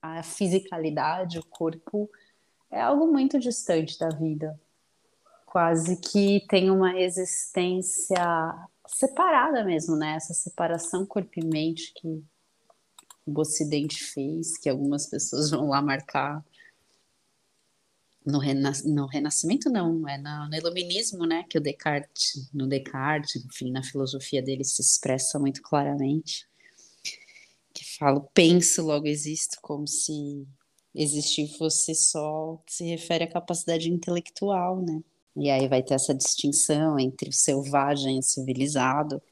a 0.00 0.22
fisicalidade, 0.22 1.38
o 1.38 1.44
corpo, 1.44 2.10
é 2.70 2.80
algo 2.80 3.06
muito 3.06 3.38
distante 3.38 3.98
da 3.98 4.08
vida 4.08 4.58
quase 5.50 5.96
que 5.96 6.46
tem 6.48 6.70
uma 6.70 6.98
existência 6.98 8.16
separada 8.86 9.64
mesmo, 9.64 9.96
né? 9.96 10.14
Essa 10.14 10.32
separação 10.32 11.04
corpo 11.04 11.32
e 11.36 11.44
mente 11.44 11.92
que 11.94 12.22
o 13.38 13.40
Ocidente 13.40 14.02
fez, 14.02 14.58
que 14.58 14.68
algumas 14.68 15.06
pessoas 15.06 15.50
vão 15.50 15.68
lá 15.68 15.80
marcar 15.82 16.44
no, 18.24 18.38
renas 18.38 18.84
no 18.84 19.06
Renascimento, 19.06 19.70
não, 19.70 20.06
é 20.08 20.18
no, 20.18 20.48
no 20.48 20.54
Iluminismo, 20.54 21.26
né? 21.26 21.44
Que 21.48 21.58
o 21.58 21.60
Descartes, 21.60 22.48
no 22.52 22.66
Descartes, 22.66 23.44
enfim, 23.44 23.70
na 23.70 23.82
filosofia 23.82 24.42
dele 24.42 24.64
se 24.64 24.82
expressa 24.82 25.38
muito 25.38 25.62
claramente. 25.62 26.48
Que 27.72 27.84
fala, 27.98 28.20
penso, 28.34 28.82
logo 28.82 29.06
existo, 29.06 29.58
como 29.62 29.86
se 29.86 30.46
existir 30.94 31.46
fosse 31.56 31.94
só 31.94 32.60
se 32.66 32.84
refere 32.84 33.24
à 33.24 33.30
capacidade 33.30 33.90
intelectual, 33.90 34.82
né? 34.82 35.02
E 35.36 35.48
aí 35.48 35.68
vai 35.68 35.82
ter 35.82 35.94
essa 35.94 36.14
distinção 36.14 36.98
entre 36.98 37.30
o 37.30 37.32
selvagem 37.32 38.16
e 38.16 38.18
o 38.18 38.22
civilizado, 38.22 39.22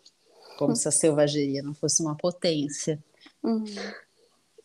como 0.56 0.74
se 0.74 0.88
a 0.88 0.92
selvageria 0.92 1.62
não 1.62 1.74
fosse 1.74 2.02
uma 2.02 2.16
potência. 2.16 3.02
Uhum. 3.48 3.64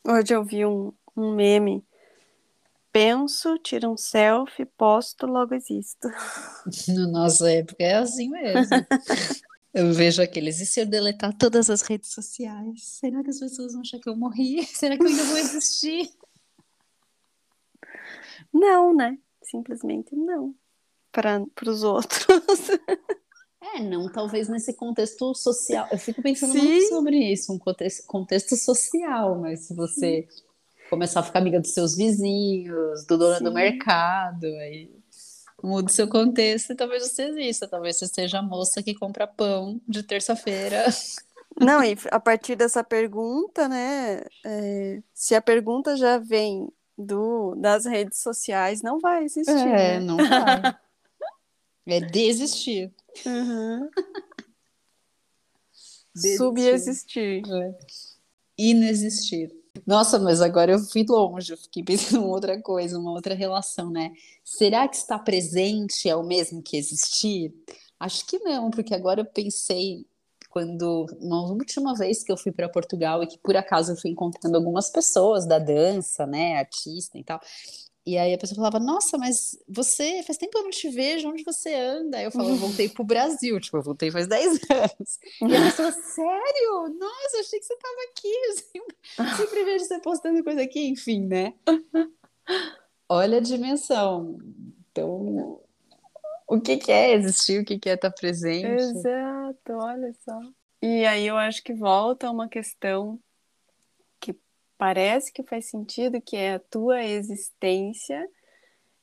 Hoje 0.05 0.35
eu 0.35 0.43
vi 0.43 0.65
um, 0.65 0.91
um 1.15 1.33
meme. 1.33 1.85
Penso, 2.91 3.57
tiro 3.59 3.89
um 3.89 3.97
selfie, 3.97 4.65
posto, 4.65 5.25
logo 5.25 5.55
existo. 5.55 6.09
No 6.89 7.11
nossa 7.11 7.49
época 7.49 7.83
é 7.83 7.95
assim 7.95 8.29
mesmo. 8.29 8.75
Eu 9.73 9.91
vejo 9.91 10.21
aqueles, 10.21 10.59
e 10.59 10.67
se 10.67 10.79
eu 10.79 10.85
deletar 10.85 11.35
todas 11.35 11.67
as 11.67 11.81
redes 11.81 12.13
sociais? 12.13 12.83
Será 12.83 13.23
que 13.23 13.31
as 13.31 13.39
pessoas 13.39 13.73
vão 13.73 13.81
achar 13.81 13.97
que 13.97 14.07
eu 14.07 14.15
morri? 14.15 14.63
Será 14.69 14.95
que 14.95 15.01
eu 15.01 15.07
ainda 15.07 15.23
vou 15.23 15.35
existir? 15.35 16.11
Não, 18.53 18.95
né? 18.95 19.17
Simplesmente 19.41 20.15
não 20.15 20.53
para 21.11 21.41
os 21.65 21.81
outros. 21.81 22.27
É, 23.63 23.79
não, 23.79 24.11
talvez 24.11 24.49
nesse 24.49 24.73
contexto 24.73 25.33
social. 25.33 25.87
Eu 25.89 25.97
fico 25.97 26.21
pensando 26.21 26.51
Sim. 26.51 26.61
muito 26.61 26.89
sobre 26.89 27.17
isso, 27.17 27.53
um 27.53 27.57
contexto, 27.57 28.05
contexto 28.05 28.57
social, 28.57 29.39
mas 29.39 29.61
se 29.61 29.73
você 29.73 30.27
Sim. 30.29 30.43
começar 30.89 31.21
a 31.21 31.23
ficar 31.23 31.39
amiga 31.39 31.61
dos 31.61 31.71
seus 31.71 31.95
vizinhos, 31.95 33.05
do 33.05 33.17
dono 33.17 33.37
Sim. 33.37 33.43
do 33.45 33.53
mercado, 33.53 34.45
aí 34.45 34.91
muda 35.63 35.89
o 35.89 35.93
seu 35.93 36.09
contexto 36.09 36.73
e 36.73 36.75
talvez 36.75 37.07
você 37.07 37.23
exista, 37.23 37.65
talvez 37.65 37.97
você 37.97 38.07
seja 38.07 38.39
a 38.39 38.43
moça 38.43 38.83
que 38.83 38.93
compra 38.93 39.25
pão 39.25 39.79
de 39.87 40.03
terça-feira. 40.03 40.85
Não, 41.57 41.83
e 41.83 41.95
a 42.11 42.19
partir 42.19 42.55
dessa 42.55 42.83
pergunta, 42.83 43.69
né? 43.69 44.23
É, 44.43 45.01
se 45.13 45.35
a 45.35 45.41
pergunta 45.41 45.95
já 45.95 46.17
vem 46.17 46.67
do, 46.97 47.55
das 47.55 47.85
redes 47.85 48.19
sociais, 48.19 48.81
não 48.81 48.99
vai 48.99 49.23
existir. 49.23 49.51
É, 49.51 49.99
né? 49.99 49.99
não 49.99 50.17
vai. 50.17 50.75
É 51.85 51.99
desistir. 51.99 52.93
Uhum. 53.25 53.89
Subexistir. 56.37 57.41
É. 57.49 57.77
Inexistir. 58.57 59.51
Nossa, 59.85 60.19
mas 60.19 60.39
agora 60.41 60.73
eu 60.73 60.79
fui 60.79 61.03
longe, 61.07 61.51
eu 61.51 61.57
fiquei 61.57 61.83
pensando 61.83 62.25
em 62.25 62.29
outra 62.29 62.61
coisa, 62.61 62.99
uma 62.99 63.11
outra 63.11 63.33
relação, 63.33 63.89
né? 63.89 64.11
Será 64.43 64.87
que 64.87 64.95
estar 64.95 65.19
presente 65.19 66.07
é 66.07 66.15
o 66.15 66.23
mesmo 66.23 66.61
que 66.61 66.77
existir? 66.77 67.53
Acho 67.99 68.25
que 68.27 68.37
não, 68.39 68.69
porque 68.69 68.93
agora 68.93 69.21
eu 69.21 69.25
pensei 69.25 70.05
quando, 70.49 71.07
na 71.19 71.41
última 71.41 71.95
vez 71.95 72.23
que 72.23 72.31
eu 72.31 72.37
fui 72.37 72.51
para 72.51 72.69
Portugal 72.69 73.23
e 73.23 73.27
que 73.27 73.39
por 73.39 73.57
acaso 73.57 73.93
eu 73.93 73.95
fui 73.97 74.11
encontrando 74.11 74.55
algumas 74.55 74.91
pessoas 74.91 75.47
da 75.47 75.57
dança, 75.57 76.27
né, 76.27 76.59
artista 76.59 77.17
e 77.17 77.23
tal, 77.23 77.41
e 78.05 78.17
aí 78.17 78.33
a 78.33 78.37
pessoa 78.37 78.57
falava, 78.57 78.79
nossa, 78.79 79.17
mas 79.17 79.57
você, 79.67 80.21
faz 80.23 80.37
tempo 80.37 80.51
que 80.51 80.57
eu 80.57 80.63
não 80.63 80.69
te 80.69 80.89
vejo, 80.89 81.29
onde 81.29 81.43
você 81.43 81.73
anda? 81.73 82.17
Aí 82.17 82.25
eu 82.25 82.31
falava, 82.31 82.51
eu 82.51 82.57
voltei 82.57 82.89
pro 82.89 83.05
Brasil, 83.05 83.59
tipo, 83.61 83.77
eu 83.77 83.81
voltei 83.81 84.11
faz 84.11 84.27
10 84.27 84.59
anos. 84.69 85.19
E 85.41 85.55
a 85.55 85.65
pessoa, 85.65 85.91
sério? 85.91 86.97
Nossa, 86.99 87.39
achei 87.39 87.59
que 87.59 87.65
você 87.65 87.77
tava 87.77 87.95
aqui, 88.11 88.27
eu 88.27 89.37
sempre, 89.37 89.63
vejo 89.63 89.85
você 89.85 89.99
postando 89.99 90.43
coisa 90.43 90.61
aqui, 90.61 90.87
enfim, 90.89 91.25
né? 91.25 91.53
Olha 93.07 93.37
a 93.37 93.41
dimensão. 93.41 94.37
Então, 94.91 95.61
o 96.47 96.59
que, 96.59 96.77
que 96.77 96.91
é 96.91 97.13
existir, 97.13 97.61
o 97.61 97.65
que, 97.65 97.79
que 97.79 97.89
é 97.89 97.93
estar 97.93 98.11
presente. 98.11 98.67
Exato, 98.67 99.73
olha 99.73 100.13
só. 100.25 100.39
E 100.81 101.05
aí 101.05 101.25
eu 101.25 101.37
acho 101.37 101.63
que 101.63 101.73
volta 101.73 102.29
uma 102.29 102.49
questão 102.49 103.17
que 103.17 103.23
parece 104.83 105.31
que 105.31 105.43
faz 105.43 105.67
sentido, 105.67 106.19
que 106.21 106.35
é 106.35 106.55
a 106.55 106.59
tua 106.59 107.01
existência, 107.05 108.29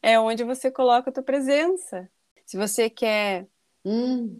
é 0.02 0.20
onde 0.20 0.44
você 0.44 0.70
coloca 0.70 1.08
a 1.08 1.12
tua 1.12 1.22
presença. 1.22 2.06
Se 2.44 2.58
você 2.58 2.90
quer 2.90 3.46
Hum, 3.84 4.38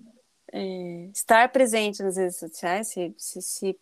é, 0.53 1.09
estar 1.15 1.51
presente 1.51 2.03
nas 2.03 2.19
redes 2.19 2.37
sociais, 2.39 2.89
se, 2.89 3.15
se, 3.17 3.41
se 3.41 3.79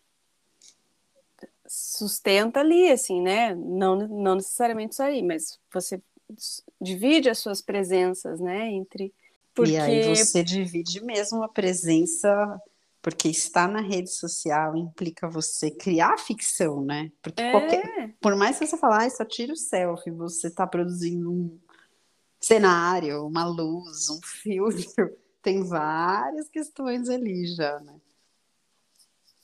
sustenta 1.67 2.61
ali, 2.61 2.89
assim, 2.89 3.21
né? 3.21 3.53
Não, 3.53 3.97
não 4.07 4.35
necessariamente 4.35 4.93
isso 4.93 5.03
aí, 5.03 5.21
mas 5.21 5.59
você 5.69 6.01
divide 6.79 7.29
as 7.29 7.39
suas 7.39 7.61
presenças, 7.61 8.39
né? 8.39 8.71
Entre. 8.71 9.13
Porque 9.53 9.71
E 9.71 9.77
aí 9.77 10.01
você 10.15 10.41
divide 10.45 11.03
mesmo 11.03 11.43
a 11.43 11.49
presença, 11.49 12.61
porque 13.01 13.29
estar 13.29 13.67
na 13.67 13.81
rede 13.81 14.09
social 14.09 14.75
implica 14.75 15.29
você 15.29 15.71
criar 15.71 16.17
ficção, 16.17 16.83
né? 16.83 17.11
Porque 17.21 17.41
É. 17.41 17.51
qualquer, 17.51 18.15
por 18.19 18.35
mais 18.35 18.59
que 18.59 18.67
você 18.67 18.77
falar, 18.77 19.05
ah, 19.05 19.09
só 19.09 19.23
tira 19.23 19.53
o 19.53 19.55
selfie, 19.57 20.11
você 20.11 20.47
está 20.47 20.67
produzindo 20.67 21.31
um 21.31 21.59
cenário, 22.41 23.25
uma 23.25 23.45
luz, 23.45 24.09
um 24.09 24.19
filtro. 24.23 25.17
Tem 25.41 25.63
várias 25.63 26.49
questões 26.49 27.09
ali 27.09 27.45
já, 27.55 27.79
né? 27.79 27.95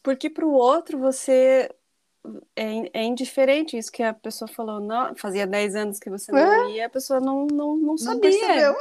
Porque 0.03 0.29
para 0.29 0.45
o 0.45 0.51
outro 0.51 0.99
você 0.99 1.69
é, 2.55 2.99
é 2.99 3.03
indiferente 3.03 3.77
isso 3.77 3.91
que 3.91 4.03
a 4.03 4.13
pessoa 4.13 4.47
falou, 4.47 4.79
não, 4.79 5.15
fazia 5.15 5.47
10 5.47 5.75
anos 5.75 5.99
que 5.99 6.09
você 6.09 6.31
não 6.31 6.69
ia, 6.69 6.87
a 6.87 6.89
pessoa 6.89 7.19
não, 7.19 7.47
não, 7.47 7.75
não 7.75 7.87
Não 7.87 7.97
sabia. 7.97 8.21
percebeu. 8.21 8.75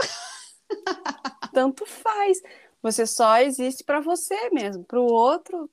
Tanto 1.53 1.87
faz. 1.87 2.43
Você 2.85 3.05
só 3.07 3.39
existe 3.39 3.83
para 3.83 3.99
você 3.99 4.51
mesmo. 4.51 4.85
Para 4.85 5.01
o 5.01 5.07
outro, 5.11 5.69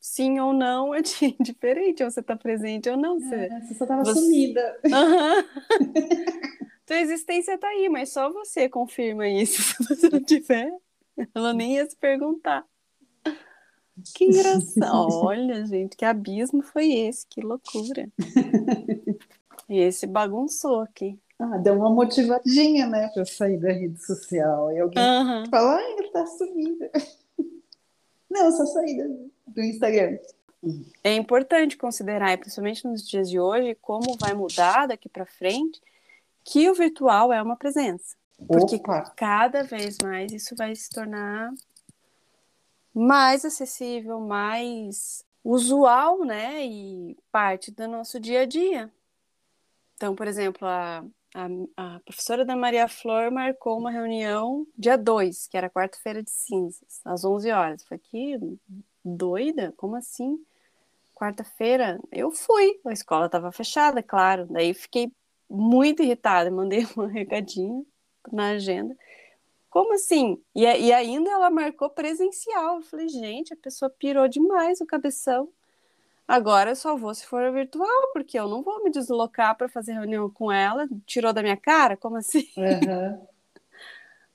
sim 0.00 0.38
ou 0.40 0.52
não, 0.52 0.92
é 0.94 1.00
di- 1.02 1.36
diferente. 1.40 2.02
Ou 2.04 2.10
você 2.10 2.20
está 2.20 2.36
presente 2.36 2.90
ou 2.90 2.96
não. 2.96 3.18
Você... 3.20 3.48
Você 3.60 3.74
só 3.74 3.86
tava 3.86 4.04
Você- 4.04 4.20
sumida. 4.20 4.78
Aham. 4.92 5.44
Tua 6.84 6.98
existência 6.98 7.56
tá 7.56 7.68
aí, 7.68 7.88
mas 7.88 8.12
só 8.12 8.32
você 8.32 8.68
confirma 8.68 9.28
isso. 9.28 9.62
Se 9.86 9.94
você 9.94 10.08
não 10.10 10.20
tiver, 10.20 10.72
ela 11.32 11.52
nem 11.54 11.76
ia 11.76 11.88
se 11.88 11.96
perguntar. 11.96 12.66
Que 14.12 14.24
engraçado. 14.24 15.08
Olha, 15.24 15.64
gente, 15.66 15.96
que 15.96 16.04
abismo 16.04 16.62
foi 16.62 16.90
esse? 16.90 17.24
Que 17.28 17.40
loucura. 17.42 18.08
E 19.68 19.78
esse 19.78 20.04
bagunçou 20.04 20.80
aqui. 20.80 21.16
Ah, 21.40 21.56
deu 21.56 21.74
uma 21.74 21.88
motivadinha, 21.88 22.86
né, 22.86 23.08
pra 23.14 23.24
sair 23.24 23.56
da 23.56 23.72
rede 23.72 24.04
social. 24.04 24.70
E 24.72 24.78
alguém 24.78 25.02
Aham. 25.02 25.44
fala, 25.50 25.76
ai, 25.76 25.92
ele 25.92 26.08
tá 26.08 26.26
sumida. 26.26 26.90
Não, 28.30 28.44
eu 28.44 28.52
só 28.52 28.66
saí 28.66 29.02
do, 29.46 29.62
Instagram. 29.62 30.18
É 31.02 31.14
importante 31.14 31.78
considerar, 31.78 32.36
principalmente 32.36 32.86
nos 32.86 33.08
dias 33.08 33.30
de 33.30 33.40
hoje, 33.40 33.74
como 33.80 34.18
vai 34.18 34.34
mudar 34.34 34.86
daqui 34.86 35.08
para 35.08 35.24
frente, 35.24 35.80
que 36.44 36.68
o 36.68 36.74
virtual 36.74 37.32
é 37.32 37.42
uma 37.42 37.56
presença. 37.56 38.16
Porque 38.46 38.76
Opa! 38.76 39.10
cada 39.16 39.62
vez 39.62 39.96
mais 40.02 40.30
isso 40.32 40.54
vai 40.54 40.76
se 40.76 40.90
tornar 40.90 41.54
mais 42.92 43.46
acessível, 43.46 44.20
mais 44.20 45.24
usual, 45.42 46.22
né? 46.22 46.66
E 46.66 47.16
parte 47.32 47.70
do 47.70 47.88
nosso 47.88 48.20
dia 48.20 48.42
a 48.42 48.46
dia. 48.46 48.92
Então, 49.96 50.14
por 50.14 50.26
exemplo, 50.26 50.68
a, 50.68 51.02
a, 51.34 51.46
a 51.76 52.00
professora 52.00 52.44
da 52.44 52.56
Maria 52.56 52.88
Flor 52.88 53.30
marcou 53.30 53.78
uma 53.78 53.90
reunião 53.90 54.66
dia 54.76 54.96
2, 54.96 55.46
que 55.46 55.56
era 55.56 55.70
quarta-feira 55.70 56.22
de 56.22 56.30
cinzas, 56.30 57.00
às 57.04 57.24
11 57.24 57.50
horas. 57.50 57.84
Foi 57.84 57.98
que 57.98 58.38
doida? 59.04 59.72
Como 59.76 59.96
assim? 59.96 60.38
Quarta-feira? 61.14 62.00
Eu 62.10 62.30
fui. 62.32 62.80
A 62.86 62.92
escola 62.92 63.26
estava 63.26 63.52
fechada, 63.52 64.02
claro. 64.02 64.46
Daí 64.50 64.74
fiquei 64.74 65.12
muito 65.48 66.02
irritada, 66.02 66.50
mandei 66.52 66.86
um 66.96 67.06
recadinho 67.06 67.86
na 68.32 68.50
agenda. 68.50 68.96
Como 69.68 69.94
assim? 69.94 70.42
E, 70.54 70.62
e 70.62 70.92
ainda 70.92 71.30
ela 71.30 71.48
marcou 71.50 71.90
presencial. 71.90 72.76
Eu 72.76 72.82
falei, 72.82 73.08
gente, 73.08 73.54
a 73.54 73.56
pessoa 73.56 73.90
pirou 73.90 74.26
demais 74.26 74.80
o 74.80 74.86
cabeção. 74.86 75.48
Agora 76.30 76.70
eu 76.70 76.76
só 76.76 76.96
vou 76.96 77.12
se 77.12 77.26
for 77.26 77.52
virtual, 77.52 78.12
porque 78.12 78.38
eu 78.38 78.48
não 78.48 78.62
vou 78.62 78.84
me 78.84 78.90
deslocar 78.90 79.56
para 79.58 79.68
fazer 79.68 79.94
reunião 79.94 80.30
com 80.30 80.50
ela. 80.52 80.88
Tirou 81.04 81.32
da 81.32 81.42
minha 81.42 81.56
cara? 81.56 81.96
Como 81.96 82.16
assim? 82.16 82.46
Aham. 82.56 83.20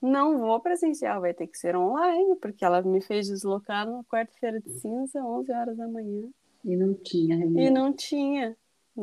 Não 0.00 0.38
vou 0.38 0.60
presencial, 0.60 1.22
vai 1.22 1.32
ter 1.32 1.46
que 1.46 1.56
ser 1.56 1.74
online, 1.74 2.36
porque 2.36 2.64
ela 2.64 2.82
me 2.82 3.00
fez 3.00 3.28
deslocar 3.28 3.86
numa 3.86 4.04
quarta-feira 4.04 4.60
de 4.60 4.70
cinza, 4.74 5.24
11 5.24 5.50
horas 5.50 5.74
da 5.76 5.88
manhã. 5.88 6.28
E 6.62 6.76
não 6.76 6.92
tinha 6.94 7.34
E 7.34 7.38
reunião. 7.38 7.72
não 7.72 7.92
tinha. 7.94 8.54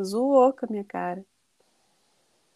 Zoou 0.04 0.54
com 0.54 0.68
a 0.68 0.70
minha 0.70 0.84
cara. 0.84 1.26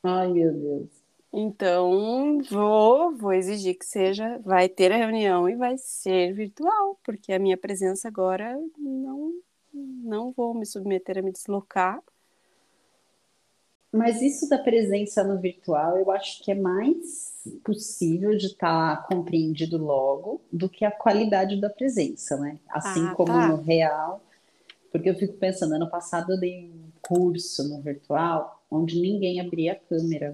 Ai, 0.03 0.31
meu 0.31 0.53
Deus. 0.53 1.03
Então, 1.33 2.39
vou, 2.49 3.15
vou 3.17 3.33
exigir 3.33 3.77
que 3.77 3.85
seja, 3.85 4.39
vai 4.45 4.69
ter 4.69 4.91
a 4.91 4.97
reunião 4.97 5.49
e 5.49 5.55
vai 5.55 5.77
ser 5.77 6.33
virtual, 6.33 6.97
porque 7.03 7.33
a 7.33 7.39
minha 7.39 7.57
presença 7.57 8.07
agora 8.07 8.55
não, 8.77 9.33
não 9.77 10.31
vou 10.31 10.53
me 10.53 10.65
submeter 10.65 11.17
a 11.17 11.21
me 11.21 11.31
deslocar. 11.31 12.01
Mas 13.91 14.21
isso 14.21 14.49
da 14.49 14.57
presença 14.57 15.23
no 15.23 15.39
virtual, 15.39 15.97
eu 15.97 16.11
acho 16.11 16.43
que 16.43 16.51
é 16.51 16.55
mais 16.55 17.41
possível 17.63 18.35
de 18.37 18.47
estar 18.47 19.07
compreendido 19.07 19.77
logo 19.77 20.41
do 20.51 20.67
que 20.69 20.83
a 20.83 20.91
qualidade 20.91 21.59
da 21.59 21.69
presença, 21.69 22.37
né? 22.37 22.59
Assim 22.69 23.05
Ah, 23.05 23.15
como 23.15 23.31
tá. 23.31 23.47
no 23.47 23.55
real. 23.61 24.21
Porque 24.91 25.09
eu 25.09 25.15
fico 25.15 25.33
pensando, 25.35 25.75
ano 25.75 25.89
passado 25.89 26.33
eu 26.33 26.39
dei 26.39 26.69
um 26.71 26.91
curso 27.01 27.67
no 27.69 27.81
virtual 27.81 28.61
onde 28.69 28.99
ninguém 28.99 29.39
abria 29.39 29.73
a 29.73 29.75
câmera. 29.75 30.33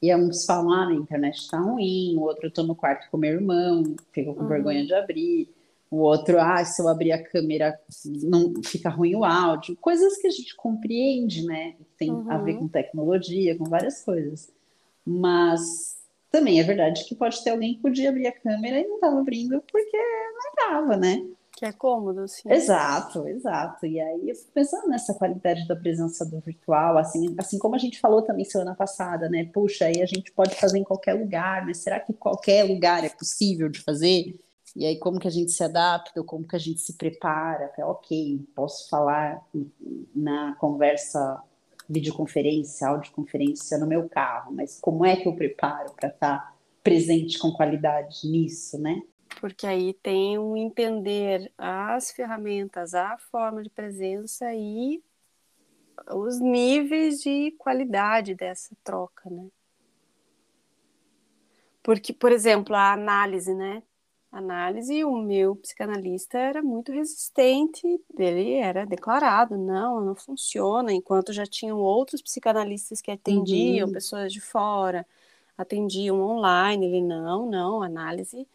E 0.00 0.14
uns 0.16 0.44
falam, 0.44 0.72
ah, 0.72 0.88
a 0.88 0.94
internet 0.94 1.48
tá 1.48 1.58
ruim, 1.60 2.16
o 2.16 2.22
outro 2.22 2.46
eu 2.46 2.50
tô 2.52 2.62
no 2.62 2.74
quarto 2.74 3.08
com 3.10 3.16
meu 3.16 3.32
irmão, 3.34 3.82
fico 4.12 4.34
com 4.34 4.42
Uhum. 4.42 4.48
vergonha 4.48 4.84
de 4.84 4.94
abrir. 4.94 5.48
O 5.92 5.98
outro, 5.98 6.40
ah, 6.40 6.64
se 6.64 6.80
eu 6.80 6.88
abrir 6.88 7.12
a 7.12 7.22
câmera, 7.22 7.78
não 8.22 8.50
fica 8.64 8.88
ruim 8.88 9.14
o 9.14 9.26
áudio. 9.26 9.76
Coisas 9.76 10.16
que 10.16 10.26
a 10.26 10.30
gente 10.30 10.56
compreende, 10.56 11.44
né? 11.44 11.74
Tem 11.98 12.10
a 12.30 12.38
ver 12.38 12.52
Uhum. 12.54 12.60
com 12.60 12.68
tecnologia, 12.68 13.58
com 13.58 13.64
várias 13.64 14.02
coisas. 14.02 14.50
Mas 15.06 15.98
também 16.30 16.58
é 16.58 16.62
verdade 16.62 17.04
que 17.04 17.14
pode 17.14 17.44
ter 17.44 17.50
alguém 17.50 17.74
que 17.74 17.82
podia 17.82 18.08
abrir 18.08 18.26
a 18.26 18.32
câmera 18.32 18.80
e 18.80 18.86
não 18.88 18.94
estava 18.94 19.20
abrindo 19.20 19.62
porque 19.70 19.96
não 19.98 20.48
estava, 20.48 20.96
né? 20.96 21.26
Que 21.54 21.66
é 21.66 21.72
cômodo, 21.72 22.20
assim. 22.20 22.50
Exato, 22.50 23.28
exato. 23.28 23.84
E 23.84 24.00
aí 24.00 24.30
eu 24.30 24.34
fico 24.34 24.50
pensando 24.52 24.88
nessa 24.88 25.12
qualidade 25.12 25.68
da 25.68 25.76
presença 25.76 26.24
do 26.24 26.40
virtual, 26.40 26.96
assim, 26.96 27.34
assim 27.38 27.58
como 27.58 27.74
a 27.74 27.78
gente 27.78 28.00
falou 28.00 28.22
também 28.22 28.46
semana 28.46 28.74
passada, 28.74 29.28
né? 29.28 29.44
Puxa, 29.52 29.84
aí 29.84 30.00
a 30.00 30.06
gente 30.06 30.32
pode 30.32 30.54
fazer 30.56 30.78
em 30.78 30.84
qualquer 30.84 31.12
lugar, 31.12 31.66
mas 31.66 31.76
será 31.76 32.00
que 32.00 32.14
qualquer 32.14 32.64
lugar 32.64 33.04
é 33.04 33.10
possível 33.10 33.68
de 33.68 33.80
fazer? 33.80 34.34
E 34.74 34.86
aí 34.86 34.98
como 34.98 35.18
que 35.18 35.28
a 35.28 35.30
gente 35.30 35.52
se 35.52 35.62
adapta, 35.62 36.22
como 36.24 36.46
que 36.46 36.56
a 36.56 36.58
gente 36.58 36.80
se 36.80 36.94
prepara 36.94 37.68
para, 37.68 37.86
ok, 37.86 38.44
posso 38.54 38.88
falar 38.88 39.46
na 40.14 40.54
conversa 40.56 41.42
videoconferência, 41.88 42.88
audioconferência 42.88 43.76
no 43.76 43.86
meu 43.86 44.08
carro, 44.08 44.52
mas 44.52 44.80
como 44.80 45.04
é 45.04 45.16
que 45.16 45.28
eu 45.28 45.36
preparo 45.36 45.92
para 45.92 46.08
estar 46.08 46.56
presente 46.82 47.38
com 47.38 47.52
qualidade 47.52 48.26
nisso, 48.28 48.80
né? 48.80 49.02
Porque 49.40 49.66
aí 49.66 49.92
tem 49.94 50.38
um 50.38 50.56
entender 50.56 51.52
as 51.56 52.10
ferramentas, 52.10 52.94
a 52.94 53.16
forma 53.18 53.62
de 53.62 53.70
presença 53.70 54.54
e 54.54 55.02
os 56.10 56.40
níveis 56.40 57.20
de 57.20 57.52
qualidade 57.58 58.34
dessa 58.34 58.74
troca, 58.82 59.28
né? 59.28 59.48
Porque, 61.82 62.12
por 62.12 62.30
exemplo, 62.30 62.74
a 62.74 62.92
análise, 62.92 63.54
né? 63.54 63.82
Análise, 64.32 65.04
o 65.04 65.16
meu 65.18 65.54
psicanalista 65.56 66.38
era 66.38 66.62
muito 66.62 66.90
resistente, 66.90 67.86
ele 68.18 68.54
era 68.54 68.86
declarado, 68.86 69.58
não, 69.58 70.00
não 70.00 70.14
funciona, 70.16 70.90
enquanto 70.92 71.32
já 71.34 71.44
tinham 71.46 71.78
outros 71.78 72.22
psicanalistas 72.22 73.02
que 73.02 73.10
atendiam 73.10 73.88
Uhum. 73.88 73.92
pessoas 73.92 74.32
de 74.32 74.40
fora, 74.40 75.06
atendiam 75.56 76.20
online, 76.20 76.86
ele, 76.86 77.02
não, 77.02 77.46
não, 77.50 77.82
análise 77.82 78.48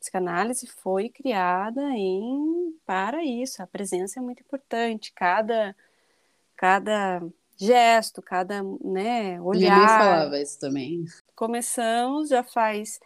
psicanálise 0.00 0.66
foi 0.66 1.08
criada 1.08 1.82
em 1.92 2.74
para 2.86 3.24
isso. 3.24 3.62
A 3.62 3.66
presença 3.66 4.20
é 4.20 4.22
muito 4.22 4.42
importante. 4.42 5.12
Cada 5.14 5.74
cada 6.56 7.22
gesto, 7.56 8.22
cada 8.22 8.62
né, 8.84 9.40
Minha 9.52 9.70
mãe 9.70 9.88
olhar. 9.88 9.88
falava 9.88 10.38
isso 10.40 10.58
também. 10.60 11.04
Começamos 11.34 12.28
já 12.28 12.42
faz 12.44 13.00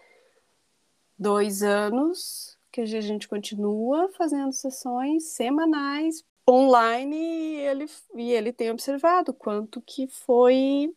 dois 1.18 1.62
anos 1.62 2.56
que 2.70 2.80
a 2.80 2.86
gente 2.86 3.26
continua 3.26 4.08
fazendo 4.16 4.52
sessões 4.52 5.24
semanais 5.24 6.24
online 6.48 7.16
e 7.16 7.56
ele, 7.60 7.86
e 8.14 8.32
ele 8.32 8.52
tem 8.52 8.70
observado 8.70 9.32
quanto 9.34 9.80
que 9.82 10.06
foi 10.06 10.94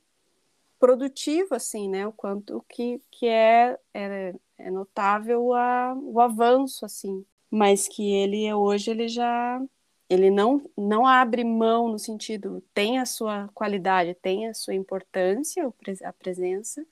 produtivo, 0.80 1.56
assim, 1.56 1.90
né? 1.90 2.08
O 2.08 2.12
quanto 2.12 2.64
que, 2.70 3.02
que 3.12 3.28
é, 3.28 3.78
é, 3.94 4.34
é 4.58 4.72
notável 4.72 5.54
a, 5.54 5.94
o 5.96 6.20
avanço, 6.20 6.86
assim. 6.86 7.26
Mas 7.50 7.88
que 7.88 8.12
ele 8.14 8.52
hoje 8.54 8.92
ele 8.92 9.08
já 9.08 9.62
ele 10.10 10.30
não, 10.30 10.62
não 10.78 11.08
abre 11.08 11.44
mão 11.44 11.88
no 11.88 11.98
sentido 11.98 12.62
tem 12.74 13.00
a 13.00 13.06
sua 13.06 13.50
qualidade, 13.54 14.14
tem 14.14 14.48
a 14.48 14.54
sua 14.54 14.74
importância, 14.74 15.72
a 16.04 16.14
presença, 16.14 16.86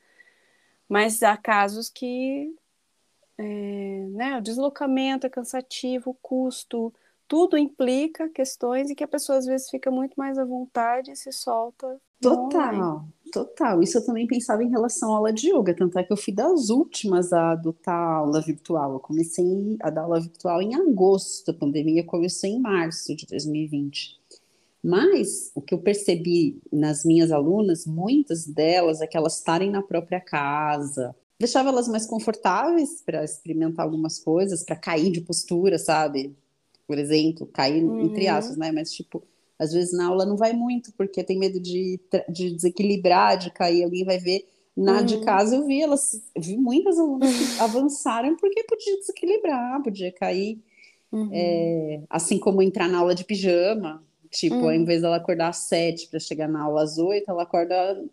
mas 0.87 1.21
há 1.21 1.35
casos 1.35 1.89
que 1.89 2.55
é, 3.39 4.05
né, 4.09 4.37
o 4.37 4.41
deslocamento 4.41 5.25
é 5.25 5.29
cansativo, 5.29 6.11
o 6.11 6.13
custo, 6.13 6.93
tudo 7.25 7.57
implica 7.57 8.27
questões 8.27 8.89
e 8.89 8.95
que 8.95 9.03
a 9.03 9.07
pessoa 9.07 9.37
às 9.37 9.45
vezes 9.45 9.69
fica 9.69 9.89
muito 9.89 10.15
mais 10.17 10.37
à 10.37 10.43
vontade 10.43 11.11
e 11.11 11.15
se 11.15 11.31
solta. 11.31 11.99
Total, 12.21 13.07
total. 13.31 13.81
Isso 13.81 13.97
eu 13.97 14.05
também 14.05 14.27
pensava 14.27 14.61
em 14.61 14.69
relação 14.69 15.13
à 15.13 15.17
aula 15.17 15.31
de 15.31 15.49
yoga, 15.49 15.73
tanto 15.73 15.97
é 15.97 16.03
que 16.03 16.11
eu 16.11 16.17
fui 16.17 16.33
das 16.33 16.69
últimas 16.69 17.31
a 17.31 17.51
adotar 17.51 17.95
a 17.95 18.15
aula 18.17 18.41
virtual. 18.41 18.93
Eu 18.93 18.99
comecei 18.99 19.77
a 19.81 19.89
dar 19.89 20.01
aula 20.01 20.19
virtual 20.19 20.61
em 20.61 20.75
agosto, 20.75 21.51
a 21.51 21.53
pandemia 21.53 22.03
começou 22.03 22.49
em 22.49 22.59
março 22.59 23.15
de 23.15 23.25
2020. 23.25 24.19
Mas 24.83 25.51
o 25.55 25.61
que 25.61 25.73
eu 25.73 25.79
percebi 25.79 26.59
nas 26.71 27.05
minhas 27.05 27.31
alunas, 27.31 27.85
muitas 27.85 28.45
delas 28.45 28.99
é 28.99 29.07
que 29.07 29.15
elas 29.15 29.37
estarem 29.37 29.69
na 29.69 29.81
própria 29.81 30.19
casa, 30.19 31.15
deixava 31.39 31.69
elas 31.69 31.87
mais 31.87 32.05
confortáveis 32.05 33.01
para 33.05 33.23
experimentar 33.23 33.85
algumas 33.85 34.19
coisas, 34.19 34.63
para 34.63 34.75
cair 34.75 35.09
de 35.09 35.21
postura, 35.21 35.79
sabe? 35.79 36.35
Por 36.85 36.97
exemplo, 36.97 37.47
cair 37.47 37.83
uhum. 37.83 38.01
entre 38.01 38.27
aspas, 38.27 38.57
né? 38.57 38.71
Mas 38.71 38.91
tipo, 38.91 39.23
às 39.57 39.71
vezes 39.71 39.93
na 39.93 40.07
aula 40.07 40.25
não 40.25 40.35
vai 40.35 40.51
muito 40.51 40.91
porque 40.93 41.23
tem 41.23 41.39
medo 41.39 41.59
de, 41.59 41.99
de 42.27 42.51
desequilibrar, 42.51 43.37
de 43.37 43.51
cair, 43.51 43.83
alguém 43.83 44.03
vai 44.03 44.17
ver. 44.17 44.45
Na 44.75 44.99
uhum. 44.99 45.05
de 45.05 45.17
casa 45.21 45.55
eu 45.55 45.65
vi 45.65 45.81
elas, 45.81 46.21
eu 46.35 46.41
vi 46.41 46.57
muitas 46.57 46.99
alunas 46.99 47.31
que 47.31 47.59
avançaram 47.61 48.35
porque 48.35 48.63
podia 48.63 48.97
desequilibrar, 48.97 49.81
podia 49.81 50.11
cair. 50.11 50.61
Uhum. 51.11 51.29
É, 51.33 52.01
assim 52.09 52.37
como 52.37 52.61
entrar 52.61 52.87
na 52.87 52.99
aula 52.99 53.15
de 53.15 53.23
pijama, 53.23 54.03
tipo, 54.29 54.55
ao 54.55 54.65
uhum. 54.65 54.73
invés 54.73 55.01
dela 55.01 55.15
acordar 55.15 55.49
às 55.49 55.57
sete 55.57 56.07
para 56.07 56.19
chegar 56.19 56.47
na 56.47 56.61
aula 56.61 56.83
às 56.83 56.97
oito, 56.97 57.29
ela 57.31 57.43
acorda 57.43 58.03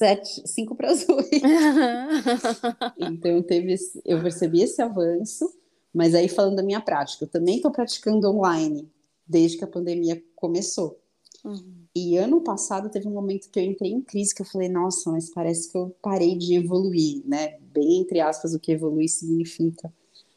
sete, 0.00 0.48
cinco 0.48 0.74
para 0.74 0.92
as 0.92 1.06
oito. 1.06 1.30
então 2.96 3.42
teve, 3.42 3.74
eu 4.06 4.22
percebi 4.22 4.62
esse 4.62 4.80
avanço, 4.80 5.46
mas 5.92 6.14
aí 6.14 6.26
falando 6.26 6.56
da 6.56 6.62
minha 6.62 6.80
prática, 6.80 7.24
eu 7.24 7.28
também 7.28 7.56
estou 7.56 7.70
praticando 7.70 8.30
online 8.30 8.90
desde 9.26 9.58
que 9.58 9.64
a 9.64 9.68
pandemia 9.68 10.22
começou. 10.34 10.98
Uhum. 11.44 11.84
E 11.94 12.16
ano 12.16 12.40
passado 12.40 12.88
teve 12.88 13.08
um 13.08 13.12
momento 13.12 13.50
que 13.50 13.58
eu 13.58 13.62
entrei 13.62 13.90
em 13.90 14.00
crise 14.00 14.34
que 14.34 14.40
eu 14.40 14.46
falei, 14.46 14.70
nossa, 14.70 15.10
mas 15.10 15.30
parece 15.30 15.70
que 15.70 15.76
eu 15.76 15.94
parei 16.00 16.34
de 16.34 16.54
evoluir, 16.54 17.22
né? 17.26 17.58
Bem 17.60 18.00
entre 18.00 18.20
aspas, 18.20 18.54
o 18.54 18.60
que 18.60 18.72
evoluir 18.72 19.10
significa. 19.10 19.92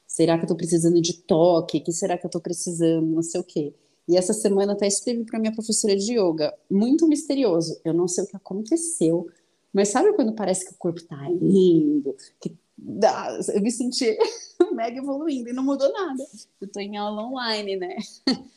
Será 0.06 0.36
que 0.36 0.42
eu 0.42 0.48
estou 0.48 0.58
precisando 0.58 1.00
de 1.02 1.14
toque? 1.14 1.78
O 1.78 1.84
que 1.84 1.92
será 1.94 2.18
que 2.18 2.26
eu 2.26 2.28
estou 2.28 2.42
precisando? 2.42 3.08
Não 3.08 3.24
sei 3.24 3.40
o 3.40 3.44
quê. 3.46 3.74
E 4.10 4.18
essa 4.18 4.34
semana 4.34 4.74
até 4.74 4.88
escrevi 4.88 5.24
para 5.24 5.40
minha 5.40 5.54
professora 5.54 5.96
de 5.96 6.20
yoga, 6.20 6.54
muito 6.70 7.08
misterioso. 7.08 7.80
Eu 7.86 7.94
não 7.94 8.10
sei 8.10 8.26
o 8.26 8.28
que 8.28 8.36
aconteceu, 8.36 9.28
mas 9.74 9.90
sabe 9.90 10.14
quando 10.14 10.34
parece 10.34 10.66
que 10.66 10.74
o 10.74 10.78
corpo 10.78 11.00
está 11.00 11.18
indo, 11.30 12.16
que 12.40 12.56
dá, 12.78 13.40
eu 13.54 13.62
me 13.62 13.72
senti 13.72 14.18
mega 14.74 14.98
evoluindo 14.98 15.50
e 15.50 15.54
não 15.54 15.64
mudou 15.64 15.92
nada. 15.92 16.24
Eu 16.62 16.68
tô 16.68 16.80
em 16.80 16.98
aula 16.98 17.24
online, 17.24 17.76
né? 17.76 17.96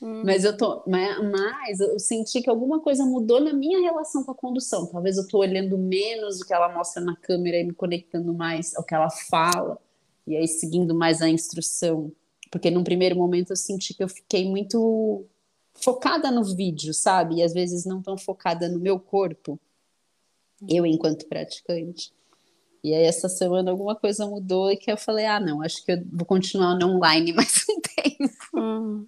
Hum. 0.03 0.23
Mas 0.25 0.45
eu 0.45 0.57
tô, 0.57 0.83
mas, 0.87 1.19
mas 1.31 1.81
eu 1.81 1.99
senti 1.99 2.43
que 2.43 2.51
alguma 2.51 2.81
coisa 2.81 3.05
mudou 3.05 3.41
na 3.41 3.53
minha 3.53 3.81
relação 3.81 4.25
com 4.25 4.33
a 4.33 4.35
condução. 4.35 4.87
Talvez 4.87 5.17
eu 5.17 5.27
tô 5.27 5.39
olhando 5.39 5.79
menos 5.79 6.41
o 6.41 6.47
que 6.47 6.53
ela 6.53 6.73
mostra 6.73 7.03
na 7.03 7.17
câmera 7.17 7.59
e 7.59 7.65
me 7.65 7.73
conectando 7.73 8.33
mais 8.35 8.75
ao 8.77 8.85
que 8.85 8.95
ela 8.95 9.11
fala 9.11 9.79
e 10.27 10.37
aí 10.37 10.49
seguindo 10.49 10.95
mais 10.95 11.23
a 11.23 11.29
instrução. 11.29 12.13
Porque 12.51 12.71
num 12.71 12.85
primeiro 12.85 13.17
momento 13.17 13.51
eu 13.51 13.57
senti 13.57 13.95
que 13.95 14.03
eu 14.03 14.09
fiquei 14.09 14.49
muito 14.49 15.25
focada 15.75 16.31
no 16.31 16.43
vídeo, 16.43 16.93
sabe? 16.95 17.37
E 17.37 17.43
às 17.43 17.53
vezes 17.53 17.85
não 17.85 18.03
tão 18.03 18.17
focada 18.17 18.69
no 18.69 18.81
meu 18.81 18.99
corpo, 18.99 19.59
eu 20.69 20.87
enquanto 20.87 21.27
praticante. 21.27 22.13
E 22.83 22.95
aí 22.95 23.05
essa 23.05 23.29
semana 23.29 23.71
alguma 23.71 23.97
coisa 23.97 24.27
mudou 24.27 24.71
e 24.71 24.77
que 24.77 24.91
eu 24.91 24.97
falei, 24.97 25.27
ah, 25.27 25.41
não, 25.41 25.63
acho 25.63 25.85
que 25.85 25.93
eu 25.93 26.03
vou 26.13 26.25
continuar 26.25 26.75
no 26.77 26.95
online 26.95 27.33
mais 27.35 27.65
um 27.69 27.81
tempo. 27.81 28.35
Hum. 28.55 29.07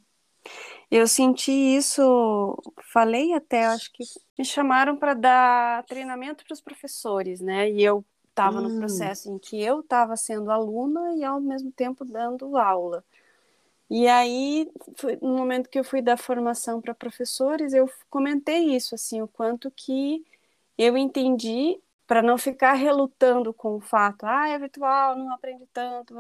Eu 0.91 1.07
senti 1.07 1.53
isso, 1.53 2.57
falei 2.93 3.35
até, 3.35 3.67
acho 3.67 3.93
que 3.93 4.03
me 4.39 4.45
chamaram 4.45 4.97
para 4.97 5.13
dar 5.13 5.85
treinamento 5.85 6.45
para 6.45 6.55
os 6.55 6.63
professores, 6.63 7.41
né? 7.41 7.71
E 7.71 7.85
eu 7.85 8.05
estava 8.31 8.59
hum. 8.59 8.69
no 8.69 8.79
processo 8.79 9.31
em 9.31 9.39
que 9.39 9.61
eu 9.61 9.81
estava 9.81 10.17
sendo 10.17 10.51
aluna 10.51 11.15
e 11.15 11.23
ao 11.23 11.41
mesmo 11.41 11.71
tempo 11.71 12.05
dando 12.05 12.57
aula. 12.57 13.05
E 13.91 14.07
aí, 14.07 14.71
foi, 14.97 15.19
no 15.21 15.37
momento 15.37 15.69
que 15.69 15.79
eu 15.79 15.85
fui 15.85 16.03
dar 16.03 16.17
formação 16.17 16.81
para 16.81 16.95
professores, 16.95 17.73
eu 17.73 17.89
comentei 18.11 18.75
isso, 18.75 18.95
assim, 18.95 19.23
o 19.23 19.29
quanto 19.29 19.71
que 19.71 20.25
eu 20.79 20.97
entendi 20.97 21.81
para 22.07 22.23
não 22.23 22.39
ficar 22.39 22.73
relutando 22.73 23.53
com 23.53 23.77
o 23.77 23.81
fato, 23.81 24.25
ah, 24.25 24.49
é 24.49 24.59
virtual, 24.59 25.17
não 25.17 25.31
aprende 25.33 25.67
tanto, 25.73 26.15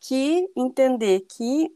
que 0.00 0.50
entender 0.56 1.26
que 1.28 1.70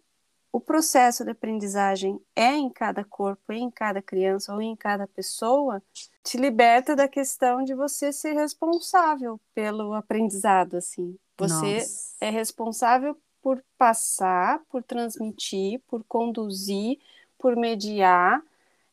o 0.51 0.61
processo 0.61 1.24
de 1.24 1.32
aprendizagem 1.32 2.18
é 2.35 2.53
em 2.53 2.70
cada 2.70 3.05
corpo, 3.05 3.53
em 3.53 3.68
cada 3.70 4.01
criança 4.01 4.55
ou 4.55 4.62
em 4.62 4.76
cada 4.76 5.07
pessoa, 5.07 5.82
te 6.22 6.39
liberta 6.39 6.95
da 6.95 7.09
questão 7.09 7.64
de 7.64 7.74
você 7.74 8.12
ser 8.12 8.35
responsável 8.35 9.39
pelo 9.53 9.93
aprendizado, 9.93 10.76
assim. 10.76 11.18
Você 11.37 11.78
Nossa. 11.78 12.16
é 12.20 12.30
responsável 12.30 13.18
por 13.43 13.62
passar, 13.76 14.62
por 14.70 14.82
transmitir, 14.82 15.82
por 15.89 16.05
conduzir, 16.05 16.99
por 17.37 17.57
mediar, 17.57 18.41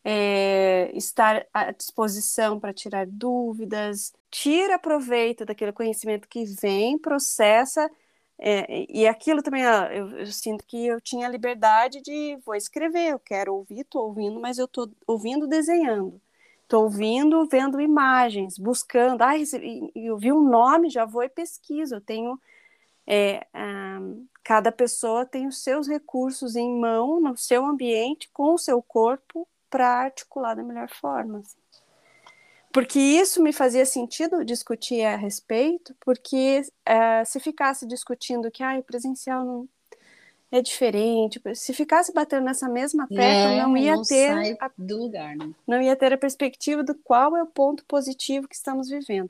é, 0.03 0.91
estar 0.95 1.45
à 1.53 1.71
disposição 1.71 2.59
para 2.59 2.73
tirar 2.73 3.05
dúvidas, 3.07 4.13
tira 4.29 4.79
proveito 4.79 5.45
daquele 5.45 5.71
conhecimento 5.71 6.27
que 6.27 6.45
vem, 6.45 6.97
processa. 6.97 7.89
É, 8.39 8.85
e 8.89 9.07
aquilo 9.07 9.43
também, 9.43 9.63
eu, 9.63 10.19
eu, 10.19 10.25
sinto 10.27 10.65
que 10.65 10.87
eu 10.87 10.99
tinha 10.99 11.27
liberdade 11.29 12.01
de 12.01 12.37
vou 12.43 12.55
escrever, 12.55 13.11
eu 13.11 13.19
quero 13.19 13.53
ouvir, 13.53 13.81
estou 13.81 14.07
ouvindo, 14.07 14.39
mas 14.39 14.57
eu 14.57 14.65
estou 14.65 14.89
ouvindo 15.05 15.47
desenhando. 15.47 16.19
Estou 16.63 16.83
ouvindo, 16.85 17.45
vendo 17.47 17.81
imagens, 17.81 18.57
buscando. 18.57 19.21
Ah, 19.23 19.33
eu 19.95 20.17
vi 20.17 20.31
um 20.31 20.41
nome, 20.41 20.89
já 20.89 21.05
vou 21.05 21.21
e 21.21 21.29
pesquiso. 21.29 21.95
Eu 21.95 22.01
tenho 22.01 22.39
é, 23.05 23.45
um, 23.53 24.25
cada 24.43 24.71
pessoa 24.71 25.25
tem 25.25 25.47
os 25.47 25.61
seus 25.63 25.87
recursos 25.87 26.55
em 26.55 26.73
mão, 26.79 27.19
no 27.19 27.35
seu 27.37 27.65
ambiente, 27.65 28.29
com 28.33 28.53
o 28.53 28.57
seu 28.57 28.81
corpo, 28.81 29.47
para 29.71 29.87
articular 29.87 30.53
da 30.53 30.61
melhor 30.61 30.89
forma. 30.89 31.39
Assim. 31.39 31.57
Porque 32.71 32.99
isso 32.99 33.41
me 33.41 33.51
fazia 33.51 33.85
sentido 33.85 34.45
discutir 34.45 35.03
a 35.03 35.15
respeito, 35.15 35.95
porque 35.99 36.61
uh, 36.87 37.25
se 37.25 37.39
ficasse 37.39 37.87
discutindo 37.87 38.51
que 38.51 38.63
ah, 38.63 38.77
o 38.77 38.83
presencial 38.83 39.43
não 39.43 39.69
é 40.51 40.61
diferente, 40.61 41.41
se 41.55 41.73
ficasse 41.73 42.13
batendo 42.13 42.43
nessa 42.43 42.67
mesma 42.67 43.07
tecla, 43.07 43.23
é, 43.23 43.61
não 43.61 43.77
ia 43.77 43.95
não 43.95 44.03
ter 44.03 44.57
a, 44.59 44.69
do 44.77 44.97
lugar, 44.97 45.33
né? 45.35 45.49
não 45.65 45.81
ia 45.81 45.95
ter 45.95 46.11
a 46.11 46.17
perspectiva 46.17 46.83
do 46.83 46.93
qual 46.93 47.37
é 47.37 47.43
o 47.43 47.47
ponto 47.47 47.85
positivo 47.85 48.49
que 48.49 48.55
estamos 48.55 48.89
vivendo. 48.89 49.29